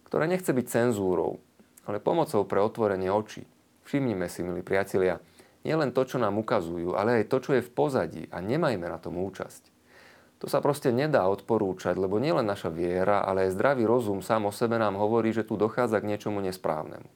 ktoré 0.08 0.26
nechce 0.26 0.50
byť 0.50 0.66
cenzúrou, 0.66 1.38
ale 1.86 2.02
pomocou 2.02 2.42
pre 2.48 2.58
otvorenie 2.58 3.12
očí. 3.12 3.46
Všimnime 3.86 4.26
si, 4.26 4.42
milí 4.42 4.60
priatelia, 4.66 5.22
nielen 5.62 5.94
to, 5.94 6.02
čo 6.04 6.18
nám 6.18 6.36
ukazujú, 6.40 6.98
ale 6.98 7.22
aj 7.22 7.30
to, 7.30 7.38
čo 7.40 7.50
je 7.56 7.62
v 7.62 7.70
pozadí 7.72 8.24
a 8.28 8.42
nemajme 8.42 8.84
na 8.84 8.98
tom 8.98 9.16
účasť. 9.16 9.70
To 10.38 10.46
sa 10.46 10.62
proste 10.62 10.94
nedá 10.94 11.26
odporúčať, 11.26 11.98
lebo 11.98 12.22
nielen 12.22 12.46
naša 12.46 12.70
viera, 12.70 13.26
ale 13.26 13.50
aj 13.50 13.58
zdravý 13.58 13.82
rozum 13.86 14.22
sám 14.22 14.46
o 14.46 14.52
sebe 14.54 14.78
nám 14.78 14.94
hovorí, 14.94 15.34
že 15.34 15.42
tu 15.42 15.58
dochádza 15.58 15.98
k 15.98 16.08
niečomu 16.14 16.38
nesprávnemu. 16.38 17.10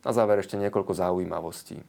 Na 0.00 0.10
záver 0.16 0.40
ešte 0.40 0.56
niekoľko 0.56 0.96
zaujímavostí. 0.96 1.84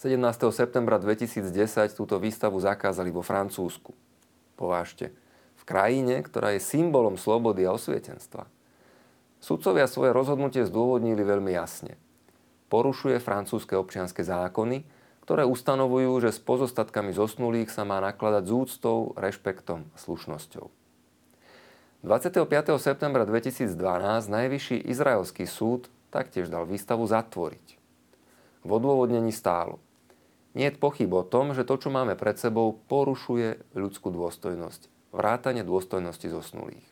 17. 0.00 0.16
septembra 0.50 0.96
2010 0.96 1.46
túto 1.92 2.16
výstavu 2.16 2.56
zakázali 2.58 3.12
vo 3.12 3.20
Francúzsku. 3.20 3.92
Povážte, 4.56 5.12
v 5.60 5.62
krajine, 5.68 6.24
ktorá 6.24 6.56
je 6.56 6.64
symbolom 6.64 7.20
slobody 7.20 7.68
a 7.68 7.76
osvietenstva. 7.76 8.48
Sudcovia 9.40 9.88
svoje 9.88 10.12
rozhodnutie 10.12 10.64
zdôvodnili 10.64 11.20
veľmi 11.20 11.52
jasne– 11.52 11.96
porušuje 12.70 13.18
francúzske 13.18 13.74
občianske 13.74 14.22
zákony, 14.22 14.86
ktoré 15.26 15.42
ustanovujú, 15.44 16.22
že 16.22 16.30
s 16.32 16.40
pozostatkami 16.40 17.10
zosnulých 17.12 17.68
sa 17.68 17.82
má 17.82 17.98
nakladať 17.98 18.46
s 18.46 18.52
úctou, 18.54 19.12
rešpektom 19.18 19.90
a 19.90 19.96
slušnosťou. 19.98 20.70
25. 22.00 22.48
septembra 22.80 23.28
2012 23.28 23.76
najvyšší 24.32 24.76
izraelský 24.88 25.44
súd 25.44 25.92
taktiež 26.10 26.50
dal 26.50 26.66
výstavu 26.66 27.06
zatvoriť. 27.06 27.78
V 28.66 28.70
odôvodnení 28.70 29.32
stálo. 29.32 29.80
Nie 30.52 30.74
je 30.74 30.82
pochyb 30.82 31.08
o 31.14 31.22
tom, 31.22 31.54
že 31.54 31.62
to, 31.62 31.78
čo 31.78 31.94
máme 31.94 32.18
pred 32.18 32.34
sebou, 32.34 32.74
porušuje 32.90 33.78
ľudskú 33.78 34.10
dôstojnosť, 34.10 35.14
vrátane 35.14 35.62
dôstojnosti 35.62 36.26
zosnulých. 36.26 36.86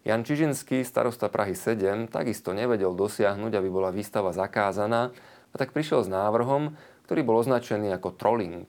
Jan 0.00 0.24
Čižinský, 0.24 0.80
starosta 0.80 1.28
Prahy 1.28 1.52
7, 1.52 2.08
takisto 2.08 2.56
nevedel 2.56 2.96
dosiahnuť, 2.96 3.52
aby 3.52 3.68
bola 3.68 3.92
výstava 3.92 4.32
zakázaná 4.32 5.12
a 5.52 5.54
tak 5.60 5.76
prišiel 5.76 6.00
s 6.00 6.08
návrhom, 6.08 6.72
ktorý 7.04 7.20
bol 7.20 7.44
označený 7.44 7.92
ako 8.00 8.16
trolling, 8.16 8.64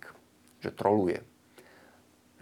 že 0.59 0.75
troluje. 0.75 1.23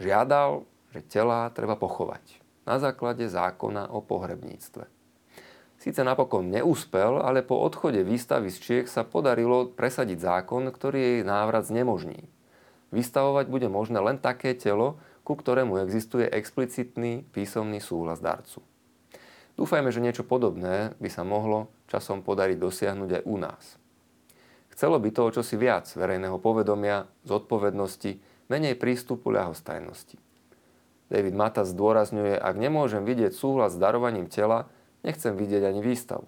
Žiadal, 0.02 0.66
že 0.98 1.06
tela 1.06 1.54
treba 1.54 1.78
pochovať 1.78 2.42
na 2.66 2.82
základe 2.82 3.26
zákona 3.26 3.94
o 3.94 4.02
pohrebníctve. 4.02 4.99
Síce 5.80 6.04
napokon 6.04 6.52
neúspel, 6.52 7.24
ale 7.24 7.40
po 7.40 7.56
odchode 7.64 8.04
výstavy 8.04 8.52
z 8.52 8.58
Čiech 8.60 8.88
sa 8.92 9.08
podarilo 9.08 9.72
presadiť 9.72 10.20
zákon, 10.20 10.68
ktorý 10.68 11.00
jej 11.00 11.22
návrat 11.24 11.72
znemožní. 11.72 12.28
Vystavovať 12.92 13.48
bude 13.48 13.72
možné 13.72 14.04
len 14.04 14.20
také 14.20 14.52
telo, 14.60 15.00
ku 15.24 15.40
ktorému 15.40 15.80
existuje 15.80 16.28
explicitný 16.28 17.24
písomný 17.32 17.80
súhlas 17.80 18.20
darcu. 18.20 18.60
Dúfajme, 19.56 19.88
že 19.88 20.04
niečo 20.04 20.28
podobné 20.28 21.00
by 21.00 21.08
sa 21.08 21.24
mohlo 21.24 21.72
časom 21.88 22.28
podariť 22.28 22.60
dosiahnuť 22.60 23.10
aj 23.20 23.24
u 23.24 23.36
nás. 23.40 23.64
Chcelo 24.76 25.00
by 25.00 25.10
to 25.16 25.32
čosi 25.32 25.56
viac 25.56 25.88
verejného 25.96 26.40
povedomia, 26.44 27.08
zodpovednosti, 27.24 28.20
menej 28.52 28.76
prístupu 28.76 29.32
ľahostajnosti. 29.32 30.20
David 31.08 31.36
Mata 31.36 31.64
zdôrazňuje, 31.64 32.36
ak 32.36 32.56
nemôžem 32.56 33.04
vidieť 33.08 33.32
súhlas 33.32 33.76
s 33.76 33.82
darovaním 33.82 34.28
tela, 34.28 34.68
nechcem 35.04 35.36
vidieť 35.36 35.64
ani 35.70 35.82
výstavu. 35.84 36.28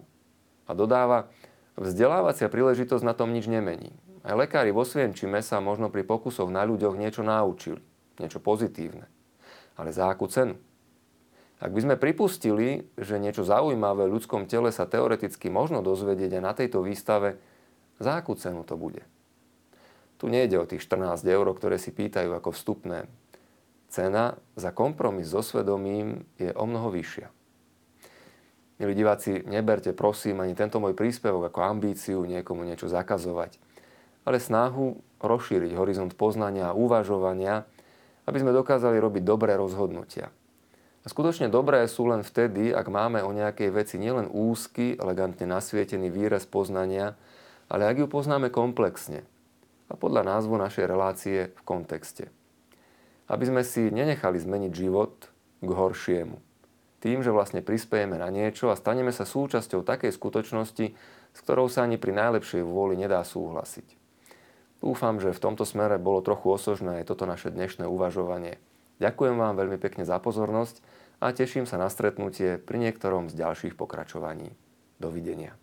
A 0.67 0.71
dodáva, 0.71 1.27
vzdelávacia 1.75 2.47
príležitosť 2.47 3.03
na 3.03 3.11
tom 3.11 3.35
nič 3.35 3.47
nemení. 3.47 3.91
Aj 4.21 4.37
lekári 4.37 4.69
vo 4.69 4.85
Svienčime 4.85 5.41
sa 5.41 5.57
možno 5.57 5.89
pri 5.89 6.05
pokusoch 6.05 6.47
na 6.53 6.61
ľuďoch 6.61 6.93
niečo 6.93 7.25
naučili, 7.25 7.81
niečo 8.21 8.37
pozitívne. 8.37 9.09
Ale 9.73 9.89
za 9.89 10.13
akú 10.13 10.29
cenu? 10.29 10.61
Ak 11.61 11.73
by 11.73 11.79
sme 11.81 11.95
pripustili, 11.97 12.89
že 12.97 13.21
niečo 13.21 13.45
zaujímavé 13.45 14.09
v 14.09 14.17
ľudskom 14.17 14.49
tele 14.49 14.73
sa 14.73 14.89
teoreticky 14.89 15.49
možno 15.53 15.85
dozvedieť 15.85 16.37
aj 16.37 16.43
na 16.43 16.53
tejto 16.57 16.81
výstave, 16.81 17.37
za 18.01 18.17
akú 18.17 18.33
cenu 18.33 18.65
to 18.65 18.77
bude? 18.77 19.05
Tu 20.17 20.29
nejde 20.29 20.57
o 20.57 20.69
tých 20.69 20.85
14 20.85 21.21
eur, 21.25 21.45
ktoré 21.53 21.81
si 21.81 21.89
pýtajú 21.89 22.33
ako 22.33 22.53
vstupné. 22.53 23.09
Cena 23.89 24.37
za 24.53 24.69
kompromis 24.69 25.33
so 25.33 25.41
svedomím 25.41 26.29
je 26.37 26.53
o 26.53 26.65
mnoho 26.65 26.93
vyššia. 26.93 27.40
Milí 28.81 28.97
diváci, 28.97 29.45
neberte 29.45 29.93
prosím 29.93 30.41
ani 30.41 30.57
tento 30.57 30.81
môj 30.81 30.97
príspevok 30.97 31.53
ako 31.53 31.61
ambíciu 31.61 32.25
niekomu 32.25 32.65
niečo 32.65 32.89
zakazovať, 32.89 33.61
ale 34.25 34.41
snahu 34.41 34.97
rozšíriť 35.21 35.77
horizont 35.77 36.17
poznania 36.17 36.73
a 36.73 36.77
uvažovania, 36.77 37.69
aby 38.25 38.37
sme 38.41 38.57
dokázali 38.57 38.97
robiť 38.97 39.21
dobré 39.21 39.53
rozhodnutia– 39.53 40.33
a 41.01 41.09
skutočne 41.09 41.49
dobré 41.49 41.81
sú 41.89 42.05
len 42.05 42.21
vtedy, 42.21 42.69
ak 42.69 42.85
máme 42.85 43.25
o 43.25 43.33
nejakej 43.33 43.73
veci 43.73 43.97
nielen 43.97 44.29
úzky, 44.29 44.93
elegantne 45.01 45.49
nasvietený 45.49 46.13
výraz 46.13 46.45
poznania, 46.45 47.17
ale 47.73 47.89
ak 47.89 48.05
ju 48.05 48.07
poznáme 48.07 48.53
komplexne 48.53 49.25
a 49.89 49.97
podľa 49.97 50.21
názvu 50.29 50.61
našej 50.61 50.85
relácie 50.85 51.49
v 51.57 51.61
kontexte. 51.65 52.29
Aby 53.25 53.49
sme 53.49 53.61
si 53.65 53.89
nenechali 53.89 54.37
zmeniť 54.37 54.71
život 54.77 55.33
k 55.65 55.69
horšiemu. 55.73 56.37
Tým, 57.01 57.25
že 57.25 57.33
vlastne 57.33 57.65
prispejeme 57.65 58.21
na 58.21 58.29
niečo 58.29 58.69
a 58.69 58.77
staneme 58.77 59.09
sa 59.09 59.25
súčasťou 59.25 59.81
takej 59.81 60.13
skutočnosti, 60.13 60.85
s 61.33 61.39
ktorou 61.41 61.65
sa 61.65 61.89
ani 61.89 61.97
pri 61.97 62.13
najlepšej 62.13 62.61
vôli 62.61 62.93
nedá 62.93 63.25
súhlasiť. 63.25 63.97
Dúfam, 64.85 65.17
že 65.17 65.33
v 65.33 65.41
tomto 65.41 65.65
smere 65.65 65.97
bolo 65.97 66.21
trochu 66.21 66.53
osožné 66.53 67.01
aj 67.01 67.09
toto 67.09 67.25
naše 67.25 67.49
dnešné 67.49 67.89
uvažovanie. 67.89 68.61
Ďakujem 69.01 69.33
vám 69.33 69.57
veľmi 69.57 69.81
pekne 69.81 70.05
za 70.05 70.21
pozornosť 70.21 70.81
a 71.17 71.33
teším 71.33 71.65
sa 71.65 71.81
na 71.81 71.89
stretnutie 71.89 72.61
pri 72.61 72.77
niektorom 72.77 73.33
z 73.33 73.37
ďalších 73.37 73.73
pokračovaní. 73.73 74.53
Dovidenia. 75.01 75.57